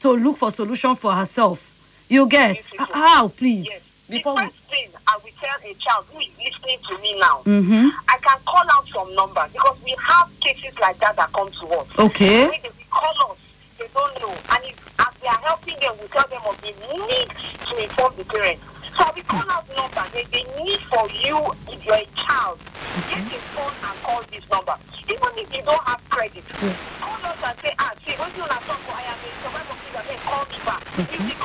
to 0.00 0.12
look 0.12 0.36
for 0.36 0.50
solution 0.50 0.96
for 0.96 1.12
herself? 1.12 2.06
You 2.08 2.26
get 2.26 2.54
Beautiful. 2.54 2.86
How, 2.86 3.28
please? 3.28 3.66
Yes. 3.66 3.86
Before 4.10 4.34
the 4.34 4.42
we, 4.42 4.46
first 4.48 4.58
thing 4.70 4.88
I 5.06 5.18
will 5.22 5.30
tell 5.40 5.70
a 5.70 5.74
child 5.74 6.06
who 6.12 6.18
is 6.18 6.30
listening 6.44 6.78
to 6.88 6.98
me 6.98 7.18
now, 7.20 7.42
mm-hmm. 7.44 7.88
I 8.08 8.18
can 8.18 8.38
call 8.44 8.64
out 8.72 8.86
some 8.88 9.14
numbers 9.14 9.52
because 9.52 9.76
we 9.84 9.94
have 10.02 10.28
cases 10.40 10.76
like 10.80 10.98
that 10.98 11.14
that 11.16 11.32
come 11.32 11.48
to 11.48 11.66
us. 11.68 11.86
Okay. 11.96 12.48
When 12.48 12.60
they 12.62 12.70
call 12.90 13.30
us, 13.30 13.38
they 13.78 13.86
don't 13.94 14.20
know. 14.20 14.34
And 14.50 14.64
if, 14.64 14.76
as 14.98 15.14
we 15.22 15.28
are 15.28 15.38
helping 15.38 15.78
them, 15.78 15.94
we 16.02 16.08
tell 16.08 16.26
them 16.26 16.42
of 16.44 16.60
the 16.60 16.74
need 17.06 17.30
to 17.68 17.76
inform 17.78 18.16
the 18.16 18.24
parents. 18.24 18.64
So 18.98 19.04
I 19.04 19.12
will 19.14 19.22
call 19.22 19.48
out 19.48 19.64
numbers. 19.76 20.10
There's 20.12 20.26
a 20.34 20.64
need 20.64 20.80
for 20.90 21.08
you, 21.10 21.38
if 21.70 21.84
you're 21.86 21.94
a 21.94 22.06
child, 22.18 22.58
get 23.08 23.22
a 23.30 23.38
phone 23.54 23.72
and 23.84 24.02
call 24.02 24.22
this 24.32 24.42
number. 24.50 24.74
Even 25.06 25.38
if 25.38 25.54
you 25.54 25.62
don't 25.62 25.84
have 25.86 26.02
credit, 26.10 26.42
call 26.98 27.30
us 27.30 27.38
and 27.46 27.58
say, 27.60 27.72
ah, 27.78 27.94
Mm-hmm. 31.00 31.39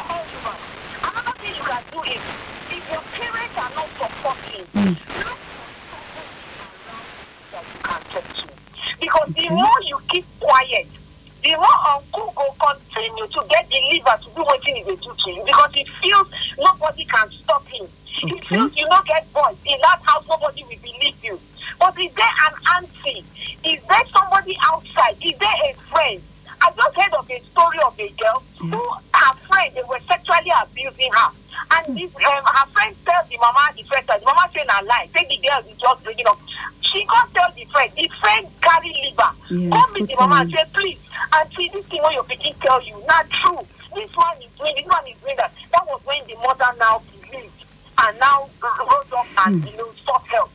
Yes, 40.16 40.18
Come 40.18 40.30
meet 40.30 40.36
the 40.36 40.36
mama 40.36 40.42
and 40.42 40.52
totally. 40.52 40.66
say, 40.66 40.72
please, 40.74 41.00
auntie, 41.34 41.70
this 41.70 41.86
thing 41.88 42.02
what 42.02 42.14
your 42.14 42.24
pikin 42.24 42.56
tell 42.62 42.82
you, 42.84 43.04
not 43.08 43.30
true. 43.30 43.60
This 43.96 44.16
one 44.16 44.38
is 44.42 44.52
doing, 44.58 44.76
this 44.76 44.86
one 44.86 45.08
is 45.08 45.16
doing 45.22 45.36
that. 45.38 45.54
That 45.72 45.86
was 45.88 46.02
when 46.06 46.20
the 46.28 46.36
mother 46.36 46.68
now 46.80 47.02
believed 47.12 47.64
and 47.98 48.20
now 48.20 48.50
rose 48.64 49.12
up 49.16 49.28
and 49.46 49.64
you 49.70 49.78
know 49.78 49.92
sought 50.06 50.26
help. 50.28 50.52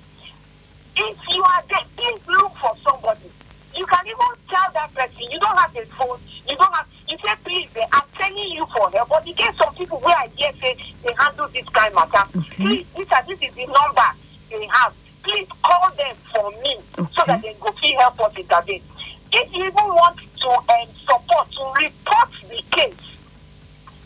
If 0.97 1.17
you 1.29 1.43
are 1.43 1.63
there, 1.69 1.81
please 1.97 2.21
look 2.29 2.53
for 2.57 2.73
somebody. 2.85 3.31
You 3.75 3.87
can 3.87 4.07
even 4.07 4.27
tell 4.49 4.71
that 4.75 4.93
person 4.95 5.23
you 5.31 5.39
don't 5.41 5.57
have 5.57 5.75
a 5.75 5.87
phone, 5.87 6.19
you 6.49 6.57
don't 6.57 6.75
have 6.75 6.87
you 7.09 7.17
say 7.25 7.33
please 7.45 7.69
eh, 7.77 7.87
I'm 7.93 8.03
telling 8.17 8.51
you 8.53 8.67
for 8.67 8.91
help. 8.91 9.09
But 9.09 9.27
you 9.27 9.35
get 9.35 9.55
some 9.57 9.75
people 9.75 9.99
where 10.01 10.17
I 10.17 10.29
hear 10.37 10.53
say 10.61 10.77
they 11.03 11.15
handle 11.19 11.49
this 11.49 11.67
kind 11.71 11.95
of 11.97 12.11
matter. 12.13 12.39
Okay. 12.39 12.65
Please, 12.65 12.87
this, 12.97 13.09
this 13.27 13.43
is 13.51 13.55
the 13.55 13.67
number 13.67 14.09
they 14.51 14.67
have. 14.67 14.95
Please 15.23 15.49
call 15.63 15.91
them 15.97 16.17
for 16.35 16.51
me 16.63 16.77
so 16.95 17.03
Okay. 17.03 17.25
that 17.27 17.43
they 17.43 17.55
go 17.61 17.71
feel 17.73 17.99
help 18.01 18.21
us 18.21 18.37
intervene. 18.37 18.83
If 19.33 19.55
you 19.55 19.65
even 19.65 19.75
want 19.75 20.19
to 20.19 20.49
um, 20.49 20.89
support, 21.07 21.51
to 21.53 21.73
report 21.79 22.29
the 22.49 22.63
case, 22.71 22.95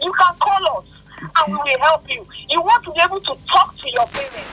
you 0.03 0.13
can 0.13 0.35
call 0.39 0.79
us 0.79 0.87
and 1.23 1.53
we 1.53 1.59
will 1.73 1.81
help 1.81 2.09
you. 2.11 2.27
You 2.51 2.61
want 2.61 2.85
to 2.85 2.93
be 2.93 3.01
able 3.03 3.21
to 3.21 3.37
talk 3.47 3.77
to 3.79 3.91
your 3.91 4.07
parents 4.09 4.51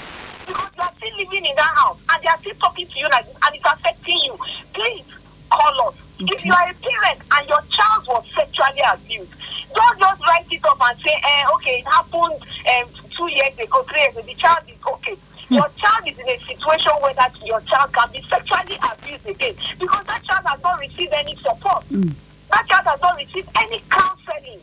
because 0.48 0.70
you 0.78 0.82
are 0.84 0.92
still 0.98 1.18
living 1.18 1.46
in 1.46 1.56
that 1.56 1.74
house 1.76 2.00
and 2.14 2.24
they 2.24 2.28
are 2.28 2.38
still 2.40 2.54
talking 2.56 2.88
to 2.88 3.00
you 3.00 3.10
like 3.10 3.26
this 3.26 3.36
and 3.46 3.56
it's 3.56 3.66
affecting 3.66 4.18
you. 4.24 4.38
Please 4.74 5.06
call 5.50 5.90
us. 5.90 5.96
If 6.20 6.46
you 6.46 6.54
are 6.54 6.70
a 6.70 6.74
parent 6.76 7.22
and 7.36 7.50
your 7.50 7.62
child 7.72 8.08
was 8.08 8.26
sexually 8.36 8.82
abused, 8.94 9.34
don't 9.74 10.00
just 10.00 10.22
write 10.28 10.46
it 10.52 10.64
up 10.66 10.78
and 10.82 11.00
say, 11.00 11.12
eh, 11.22 11.44
okay, 11.56 11.80
it 11.80 11.86
happened 11.88 12.40
um, 12.40 12.88
two 13.10 13.28
years 13.32 13.58
ago, 13.58 13.82
three 13.84 14.02
years 14.02 14.16
ago, 14.16 14.26
the 14.26 14.36
child 14.36 14.60
is 14.70 14.78
okay. 14.86 15.16
Your 15.50 15.68
child 15.78 16.08
is 16.08 16.18
in 16.18 16.30
a 16.30 16.40
situation 16.46 16.94
where 17.02 17.14
that 17.16 17.34
your 17.46 17.60
child 17.62 17.92
can 17.92 18.10
be 18.14 18.24
sexually 18.30 18.78
abused 18.82 19.26
again 19.26 19.54
because 19.80 20.06
that 20.06 20.24
child 20.24 20.46
has 20.46 20.62
not 20.64 20.80
received 20.80 21.12
any 21.12 21.36
support. 21.38 21.84
That 21.90 22.68
child 22.70 22.86
has 22.86 23.02
not 23.02 23.18
received 23.18 23.50
any 23.58 23.84
counseling, 23.90 24.62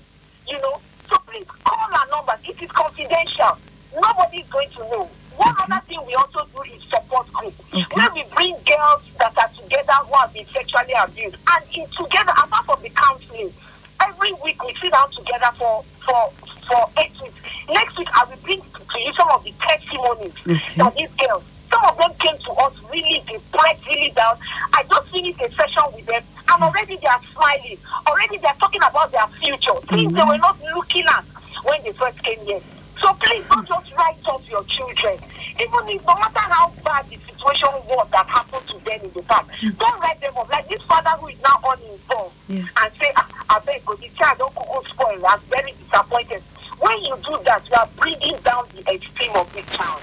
you 0.48 0.58
know. 0.60 0.80
So 1.10 1.18
please 1.26 1.44
call 1.64 1.92
our 1.92 2.06
numbers. 2.08 2.40
It 2.48 2.62
is 2.62 2.70
confidential. 2.70 3.58
Nobody 4.00 4.38
is 4.38 4.48
going 4.48 4.70
to 4.70 4.78
know. 4.80 5.10
One 5.36 5.54
other 5.60 5.84
thing 5.86 6.00
we 6.06 6.14
also 6.14 6.46
do 6.54 6.62
is 6.62 6.82
support 6.88 7.30
group. 7.34 7.54
Where 7.92 8.08
we 8.14 8.24
bring 8.34 8.54
girls 8.64 9.02
that 9.18 9.36
are 9.36 9.48
together 9.48 9.68
together 9.68 9.92
who 10.06 10.14
have 10.14 10.32
been 10.32 10.37
sexually 10.52 10.94
abused. 10.98 11.36
And 11.52 11.64
in 11.74 11.86
together, 11.88 12.32
apart 12.32 12.64
from 12.66 12.82
the 12.82 12.90
counseling, 12.90 13.52
every 14.00 14.32
week 14.44 14.62
we 14.64 14.74
sit 14.74 14.92
down 14.92 15.10
together 15.10 15.50
for 15.56 15.82
for 16.04 16.32
for 16.66 16.90
eight 16.98 17.12
weeks. 17.22 17.38
Next 17.68 17.98
week 17.98 18.08
I 18.14 18.24
will 18.24 18.36
bring 18.42 18.60
to 18.60 19.00
you 19.00 19.12
some 19.14 19.28
of 19.30 19.44
the 19.44 19.52
testimonies 19.60 20.34
that 20.76 20.94
these 20.96 21.10
girls. 21.16 21.44
Some 21.70 21.84
of 21.84 21.98
them 21.98 22.12
came 22.18 22.38
to 22.38 22.52
us 22.64 22.72
really 22.90 23.22
depressed, 23.26 23.86
really 23.86 24.10
down. 24.12 24.38
I 24.72 24.84
just 24.88 25.10
finished 25.10 25.40
a 25.40 25.52
session 25.52 25.82
with 25.94 26.06
them, 26.06 26.22
and 26.48 26.62
already 26.62 26.96
they 26.96 27.06
are 27.06 27.22
smiling. 27.32 27.76
Already 28.06 28.38
they 28.38 28.48
are 28.48 28.54
talking 28.54 28.82
about 28.82 29.12
their 29.12 29.26
future, 29.38 29.74
things 29.84 30.12
they 30.14 30.20
mm-hmm. 30.20 30.28
were 30.30 30.38
not 30.38 30.58
looking 30.74 31.04
at 31.04 31.24
when 31.64 31.82
they 31.82 31.92
first 31.92 32.22
came 32.22 32.40
here. 32.46 32.60
So 33.00 33.12
please 33.20 33.44
don't 33.50 33.68
just 33.68 33.94
write 33.94 34.16
off 34.26 34.48
your 34.50 34.64
children. 34.64 35.18
Even 35.58 35.82
if 35.90 36.02
no 36.06 36.14
matter 36.14 36.46
how 36.54 36.70
bad 36.84 37.04
the 37.10 37.18
situation 37.26 37.68
was 37.90 38.06
that 38.12 38.26
happened 38.30 38.66
to 38.70 38.78
them 38.86 39.00
in 39.02 39.12
the 39.12 39.22
past, 39.26 39.46
don't 39.78 40.00
write 40.00 40.20
them 40.22 40.36
off. 40.38 40.46
Like 40.50 40.68
this 40.70 40.82
father 40.88 41.10
who 41.20 41.28
is 41.28 41.38
now 41.42 41.58
uninvolved 41.66 42.36
Yes. 42.46 42.64
and 42.80 42.90
say, 43.02 43.10
ah, 43.18 43.28
I 43.50 43.58
beg 43.66 43.84
God, 43.84 43.98
the 44.00 44.08
child 44.16 44.38
don't 44.38 44.54
go 44.54 44.82
spoil. 44.88 45.18
I'm 45.26 45.42
very 45.50 45.74
disappointed. 45.82 46.42
When 46.78 46.96
you 47.02 47.14
do 47.26 47.34
that, 47.44 47.62
you 47.66 47.76
are 47.76 47.90
bringing 47.98 48.38
down 48.46 48.70
the 48.72 48.80
esteem 48.86 49.34
of 49.34 49.50
the 49.52 49.64
child. 49.74 50.02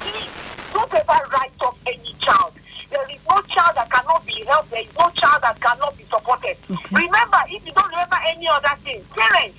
Please, 0.00 0.32
don't 0.72 0.92
ever 0.94 1.20
write 1.36 1.54
off 1.60 1.76
any 1.86 2.16
child. 2.24 2.52
There 2.90 3.06
is 3.12 3.20
no 3.30 3.38
child 3.52 3.76
that 3.76 3.90
cannot 3.92 4.24
be 4.26 4.44
helped. 4.48 4.70
There 4.70 4.80
is 4.82 4.92
no 4.98 5.10
child 5.14 5.40
that 5.44 5.60
cannot 5.60 5.96
be 5.96 6.06
supported. 6.10 6.56
Remember, 6.90 7.40
if 7.52 7.60
you 7.64 7.72
don't 7.76 7.90
remember 7.92 8.18
any 8.26 8.48
other 8.48 8.74
thing, 8.82 9.04
parents, 9.14 9.58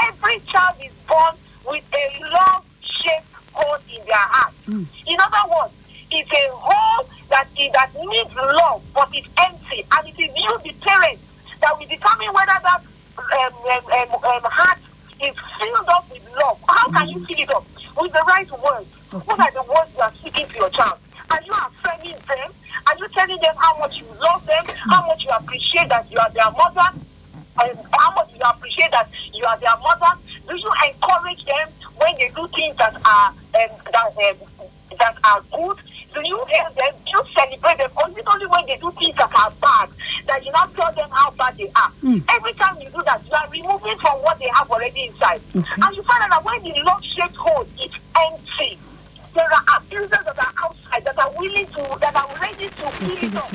every 0.00 0.40
child 0.48 0.74
is 0.80 0.92
born 1.06 1.34
with 1.66 1.84
a 1.92 2.04
love-shaped 2.32 3.37
hole 3.58 3.78
in 3.90 4.02
their 4.06 4.26
heart. 4.34 4.54
In 5.06 5.18
other 5.18 5.44
words, 5.50 5.74
it's 6.10 6.30
a 6.30 6.44
hole 6.52 7.04
that 7.28 7.48
is, 7.58 7.72
that 7.72 7.90
needs 7.94 8.34
love, 8.34 8.82
but 8.94 9.08
it's 9.12 9.28
empty, 9.38 9.84
and 9.84 10.08
it 10.08 10.18
is 10.18 10.30
you, 10.34 10.52
the 10.64 10.72
parents, 10.80 11.22
that 11.60 11.72
will 11.78 11.86
determine 11.86 12.32
whether 12.32 12.58
that 12.62 12.80
um, 13.18 13.54
um, 13.66 13.84
um, 13.92 14.10
um, 14.24 14.44
heart 14.48 14.78
is 15.20 15.34
filled 15.58 15.88
up 15.88 16.06
with 16.10 16.24
love. 16.40 16.58
How 16.68 16.88
can 16.90 17.08
you 17.08 17.18
fill 17.26 17.40
it 17.40 17.50
up? 17.50 17.66
With 17.98 18.12
the 18.12 18.24
right 18.26 18.50
words. 18.62 18.88
What 19.26 19.40
are 19.40 19.50
the 19.50 19.64
words 19.68 19.90
you 19.96 20.02
are 20.02 20.12
speaking 20.14 20.46
to 20.48 20.54
your 20.54 20.70
child? 20.70 20.98
Are 21.30 21.42
you 21.42 21.52
affirming 21.52 22.16
them? 22.28 22.50
Are 22.86 22.96
you 22.96 23.08
telling 23.08 23.40
them 23.40 23.54
how 23.58 23.76
much 23.78 23.98
you 23.98 24.06
love 24.22 24.46
them? 24.46 24.64
How 24.88 25.06
much 25.06 25.24
you 25.24 25.30
appreciate 25.30 25.88
that 25.88 26.10
you 26.10 26.18
are 26.18 26.30
their 26.30 26.50
mother? 26.52 26.88
And 27.60 27.78
how 27.92 28.14
much 28.14 28.30
you 28.32 28.40
appreciate 28.48 28.92
that 28.92 29.10
you 29.34 29.44
are 29.44 29.58
their 29.58 29.76
mother? 29.82 30.14
Do 30.48 30.56
you 30.56 30.72
encourage 30.88 31.44
them 31.44 31.68
when 31.96 32.14
they 32.16 32.28
do 32.34 32.46
things 32.48 32.76
that 32.76 32.94
are 33.04 33.28
um, 33.30 33.70
that 33.92 34.08
um, 34.16 34.36
that 34.98 35.16
are 35.24 35.42
good? 35.52 35.76
Do 36.14 36.20
you 36.26 36.42
help 36.56 36.74
them? 36.74 36.92
Do 37.04 37.10
you 37.12 37.22
celebrate 37.34 37.78
them? 37.78 37.90
It 38.16 38.24
only 38.26 38.46
when 38.46 38.66
they 38.66 38.76
do 38.76 38.90
things 38.92 39.14
that 39.16 39.30
are 39.36 39.52
bad 39.60 39.90
that 40.26 40.44
you 40.44 40.52
now 40.52 40.66
tell 40.66 40.92
them 40.92 41.08
how 41.10 41.30
bad 41.32 41.56
they 41.56 41.68
are? 41.74 41.92
Every 42.30 42.52
time 42.54 42.76
you 42.80 42.90
do 42.90 43.02
that, 43.04 43.22
you 43.26 43.32
are 43.32 43.48
removing 43.50 43.98
from 43.98 44.22
what 44.22 44.38
they 44.38 44.48
have 44.54 44.70
already 44.70 45.06
inside. 45.06 45.40
And 45.54 45.96
you 45.96 46.02
find 46.02 46.22
out 46.22 46.30
that 46.30 46.44
when 46.44 46.62
the 46.62 46.80
love 46.84 47.02
shaped 47.02 47.36
hole 47.36 47.66
is 47.82 47.92
empty, 48.16 48.78
there 49.34 49.48
are 49.52 49.78
abusers 49.78 50.10
that 50.10 50.38
are 50.38 50.54
outside 50.64 51.04
that 51.04 51.18
are 51.18 51.32
willing 51.36 51.66
to, 51.66 51.98
that 52.00 52.14
are 52.14 52.28
ready 52.40 52.68
to 52.68 52.90
fill 52.90 53.24
it 53.24 53.34
up. 53.34 53.52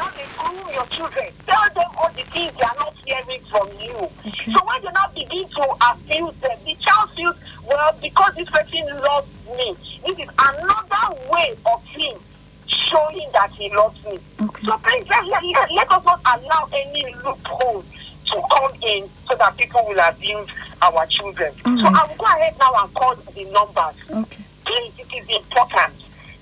That's 0.00 0.16
how 0.36 0.70
your 0.70 0.86
children. 0.86 1.28
Tell 1.46 1.68
them 1.74 1.84
all 1.98 2.10
the 2.12 2.22
things 2.32 2.52
they 2.56 2.62
are 2.62 2.74
not 2.78 2.94
hearing 3.04 3.42
from 3.50 3.68
you. 3.78 4.08
So 4.50 4.58
when 4.64 4.82
you 4.82 4.90
now 4.92 5.10
begin 5.14 5.46
to 5.46 5.64
abuse 5.92 6.34
them, 6.40 6.56
the 6.64 6.74
child 6.76 7.10
feels, 7.10 7.36
well, 7.68 7.94
because 8.00 8.34
this 8.34 8.48
person 8.48 8.86
loves 8.96 9.28
me. 9.56 9.76
This 10.06 10.18
is 10.18 10.28
another 10.38 11.20
way 11.30 11.54
of 11.66 11.84
him 11.84 12.18
showing 12.66 13.28
that 13.34 13.50
he 13.52 13.68
loves 13.74 14.02
me. 14.06 14.18
So 14.64 14.78
please, 14.78 15.06
let, 15.08 15.26
let, 15.26 15.44
let, 15.44 15.70
let 15.70 15.90
us 15.92 16.04
not 16.04 16.20
allow 16.24 16.68
any 16.72 17.14
loophole 17.16 17.82
to 17.82 18.42
come 18.50 18.72
in 18.82 19.06
so 19.28 19.34
that 19.36 19.54
people 19.58 19.84
will 19.86 20.00
abuse 20.00 20.48
our 20.80 21.04
children. 21.06 21.52
So 21.62 21.86
I 21.86 22.06
will 22.08 22.16
go 22.16 22.24
ahead 22.24 22.54
now 22.58 22.72
and 22.74 22.94
call 22.94 23.16
the 23.16 23.44
numbers. 23.52 23.96
Okay. 24.10 24.44
Please, 24.64 24.92
it 24.98 25.14
is 25.14 25.28
important 25.28 25.92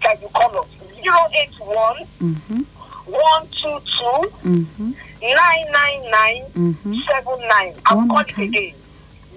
that 0.05 0.23
you 0.23 0.29
call 0.29 0.61
us 0.61 0.69
081 1.03 2.07
Mm-hmm. 2.21 2.63
122 3.09 4.05
Mm-hmm. 4.49 4.91
999 5.21 6.45
Mm-hmm. 6.55 6.95
79. 6.95 7.75
I'll 7.87 8.07
call 8.07 8.19
it 8.21 8.39
again 8.39 8.75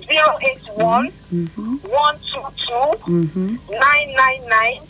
081 0.10 1.12
Mm-hmm. 1.34 1.76
122. 1.88 3.60
999 3.70 4.88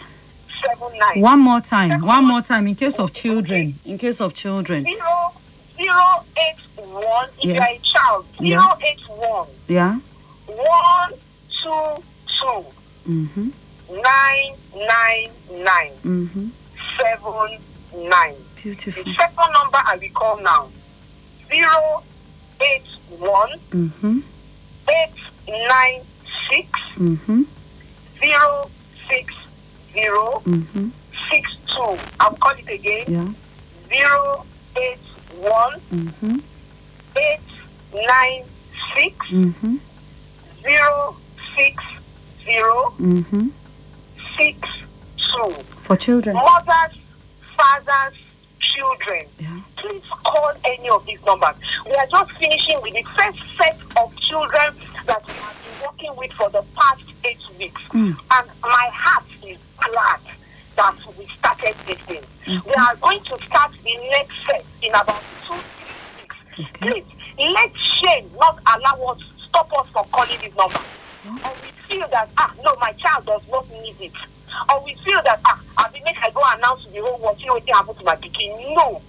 79. 0.64 1.22
One 1.22 1.40
more 1.40 1.62
time. 1.62 2.02
One 2.06 2.26
more 2.26 2.42
time 2.42 2.68
in 2.68 2.76
case 2.76 3.00
of 3.00 3.14
children. 3.14 3.76
In 3.86 3.98
case 3.98 4.22
of 4.22 4.34
children. 4.34 4.84
Zero, 4.84 5.32
zero, 5.76 6.24
eight, 6.38 6.60
one. 6.78 7.30
If 7.40 7.46
Yeah. 7.46 7.54
you 7.56 7.62
are 7.62 7.70
a 7.70 7.80
child, 7.80 8.26
Yeah. 8.40 8.60
zero, 8.60 8.78
eight, 8.88 9.02
one, 9.10 9.48
Yeah. 9.68 9.96
one, 10.48 11.14
two, 11.64 12.04
two, 12.28 12.66
Mm-hmm. 13.10 13.50
nine, 13.90 14.54
nine, 14.76 15.32
nine, 15.64 15.92
Mm-hmm. 16.06 16.48
seven, 17.00 17.60
nine. 18.10 18.36
Beautiful. 18.62 19.04
The 19.04 19.14
second 19.14 19.54
number 19.54 19.78
I 19.84 19.98
will 20.00 20.10
call 20.14 20.42
now, 20.42 20.68
zero, 21.50 22.04
eight, 22.62 22.86
one, 23.18 23.50
Mm-hmm. 23.72 24.20
eight, 24.90 25.68
nine, 25.68 26.02
six, 26.50 26.70
Mm-hmm. 26.96 27.42
zero, 28.20 28.70
six, 29.10 29.34
zero, 29.94 30.42
Mm-hmm. 30.46 30.90
six, 31.30 31.56
two. 31.66 31.98
I'll 32.20 32.36
call 32.36 32.52
it 32.52 32.70
again, 32.70 33.06
Yeah. 33.08 33.34
zero, 33.90 34.46
eight, 34.78 35.00
one, 35.40 35.80
Mm-hmm. 35.92 36.38
eight, 37.18 37.40
nine, 37.94 38.44
six, 38.94 39.16
Mm-hmm. 39.32 39.76
zero, 40.62 41.16
six, 41.56 41.84
zero, 42.44 42.94
Mm-hmm. 43.00 43.48
six, 44.38 44.60
two. 45.18 45.50
For 45.82 45.96
children. 45.98 46.36
Mothers, 46.36 47.00
fathers, 47.58 48.18
children. 48.74 49.26
Yeah. 49.40 49.62
Please 49.76 50.04
call 50.24 50.52
any 50.66 50.90
of 50.90 51.06
these 51.06 51.24
numbers. 51.26 51.56
We 51.86 51.94
are 51.94 52.08
just 52.08 52.32
finishing 52.34 52.80
with 52.82 52.94
the 52.94 53.04
first 53.04 53.40
set 53.58 53.78
of 53.98 54.16
children 54.18 54.74
that 55.06 55.26
we 55.28 55.34
have 55.34 55.56
been 55.64 55.88
working 55.88 56.16
with 56.18 56.32
for 56.34 56.50
the 56.50 56.64
past 56.76 57.04
eight 57.26 57.44
weeks. 57.58 57.82
Mm. 57.90 58.16
And 58.38 58.48
my 58.62 58.90
heart 58.94 59.26
is 59.46 59.58
glad 59.78 60.20
that 60.76 60.96
we 61.18 61.26
started 61.28 61.76
this 61.88 62.00
thing. 62.00 62.24
We 62.48 62.74
are 62.74 62.96
going 62.98 63.20
to 63.22 63.38
start 63.46 63.72
the 63.84 63.98
next 64.10 64.46
set 64.46 64.66
in 64.82 64.90
about 64.90 65.22
two, 65.48 65.56
three 65.56 66.22
weeks. 66.22 66.36
Okay. 66.60 66.92
Please, 66.92 67.54
let 67.54 67.72
shame 68.04 68.30
not 68.40 68.60
allow 68.76 69.12
us, 69.12 69.22
stop 69.48 69.72
us 69.80 69.88
from 69.90 70.06
calling 70.12 70.38
this 70.42 70.54
number. 71.26 71.44
Or 71.48 71.54
we 71.62 71.96
feel 71.96 72.08
that, 72.10 72.30
ah, 72.38 72.54
no, 72.64 72.76
my 72.80 72.92
child 72.94 73.26
does 73.26 73.42
not 73.50 73.70
need 73.70 73.96
it. 74.00 74.14
Or 74.70 74.84
we 74.84 74.94
feel 74.96 75.22
that, 75.24 75.40
ah, 75.46 75.62
I 75.78 75.90
will 75.92 76.04
make 76.04 76.18
I 76.22 76.30
go 76.32 76.42
announce 76.56 76.86
to 76.86 76.92
the 76.92 77.02
whole 77.02 77.20
world, 77.20 77.38
see 77.40 77.50
what 77.50 77.68
happened 77.70 77.98
to 78.00 78.04
my 78.04 78.16
pikin. 78.16 78.76
No. 78.76 79.02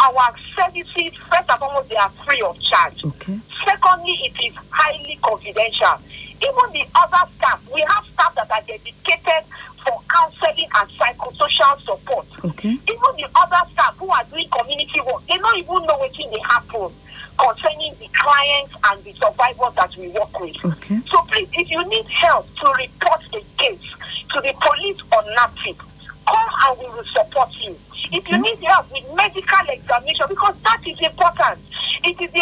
Our 0.00 0.34
services, 0.54 1.16
first 1.16 1.50
and 1.50 1.58
foremost, 1.58 1.88
they 1.88 1.96
are 1.96 2.10
free 2.10 2.40
of 2.42 2.60
charge. 2.60 3.04
Okay. 3.04 3.38
Secondly, 3.64 4.12
it 4.22 4.36
is 4.44 4.54
highly 4.70 5.18
confidential. 5.22 5.98
Even 6.38 6.70
the 6.72 6.86
other 6.94 7.30
staff, 7.36 7.60
we 7.72 7.80
have 7.88 8.04
staff 8.06 8.34
that 8.36 8.50
are 8.50 8.62
dedicated 8.62 9.42
for 9.82 9.98
counseling 10.08 10.68
and 10.76 10.88
psychosocial 10.90 11.80
support. 11.80 12.26
Okay. 12.44 12.70
Even 12.70 13.10
the 13.16 13.28
other 13.34 13.68
staff 13.72 13.96
who 13.98 14.08
are 14.10 14.24
doing 14.30 14.48
community 14.50 15.00
work, 15.00 15.26
they 15.26 15.36
don't 15.36 15.58
even 15.58 15.82
know 15.86 15.98
what 15.98 16.14
they 16.14 16.38
happen 16.44 16.94
concerning 17.38 17.94
the 17.98 18.08
clients 18.12 18.74
and 18.90 19.04
the 19.04 19.12
survivors 19.12 19.74
that 19.76 19.96
we 19.96 20.08
work 20.08 20.40
with. 20.40 20.56
Okay. 20.64 20.98
So 21.06 21.22
please, 21.22 21.48
if 21.54 21.70
you 21.70 21.86
need 21.88 22.06
help 22.06 22.46
to 22.56 22.66
report 22.76 23.22
a 23.34 23.42
case 23.56 23.94
to 24.34 24.40
the 24.40 24.52
police 24.60 25.00
or 25.12 25.22
NAPTIP, 25.38 25.78
come 26.26 26.50
and 26.66 26.78
we 26.78 26.88
will 26.90 27.04
support 27.04 27.50
you. 27.62 27.76
If 28.10 28.28
you 28.28 28.38
need 28.40 28.58
help 28.58 28.90
with 28.92 29.04
medical 29.14 29.68
examination, 29.68 30.26
because 30.28 30.56
that 30.62 30.82
is 30.86 31.00
important, 31.00 31.60
it 32.04 32.20
is 32.20 32.32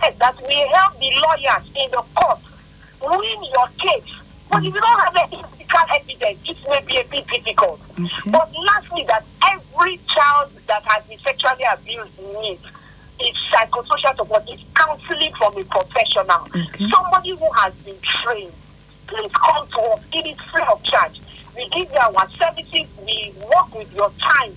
test 0.00 0.18
that 0.18 0.36
we 0.46 0.54
help 0.74 0.98
the 0.98 1.10
lawyers 1.20 1.66
in 1.76 1.90
the 1.90 2.02
court 2.14 2.38
win 3.00 3.44
your 3.44 3.68
case. 3.78 4.14
But 4.50 4.64
if 4.64 4.74
you 4.74 4.80
don't 4.80 5.00
have 5.00 5.16
any 5.16 5.42
medical 5.42 5.80
evidence, 5.94 6.40
it 6.48 6.58
may 6.68 6.80
be 6.84 6.96
a 6.98 7.04
bit 7.04 7.26
difficult. 7.28 7.80
Okay. 7.92 8.30
But 8.30 8.52
lastly, 8.52 9.04
that 9.06 9.24
every 9.48 10.00
child 10.08 10.50
that 10.66 10.82
has 10.84 11.06
been 11.06 11.18
sexually 11.18 11.64
abused 11.72 12.18
needs 12.42 12.66
is 13.22 13.36
psychosocial 13.50 14.16
support, 14.16 14.48
is 14.50 14.60
counseling 14.74 15.32
from 15.34 15.56
a 15.58 15.64
professional, 15.64 16.46
Okay. 16.54 16.88
somebody 16.88 17.30
who 17.30 17.50
has 17.52 17.74
been 17.84 17.96
trained. 18.02 18.52
Please 19.06 19.30
come 19.32 19.66
to 19.68 19.80
us. 19.80 20.00
It 20.12 20.26
is 20.26 20.38
free 20.50 20.62
of 20.70 20.82
charge. 20.82 21.20
We 21.56 21.68
give 21.70 21.90
you 21.90 21.98
our 21.98 22.28
services. 22.38 22.86
We 23.04 23.32
work 23.54 23.74
with 23.74 23.92
your 23.94 24.10
time 24.20 24.54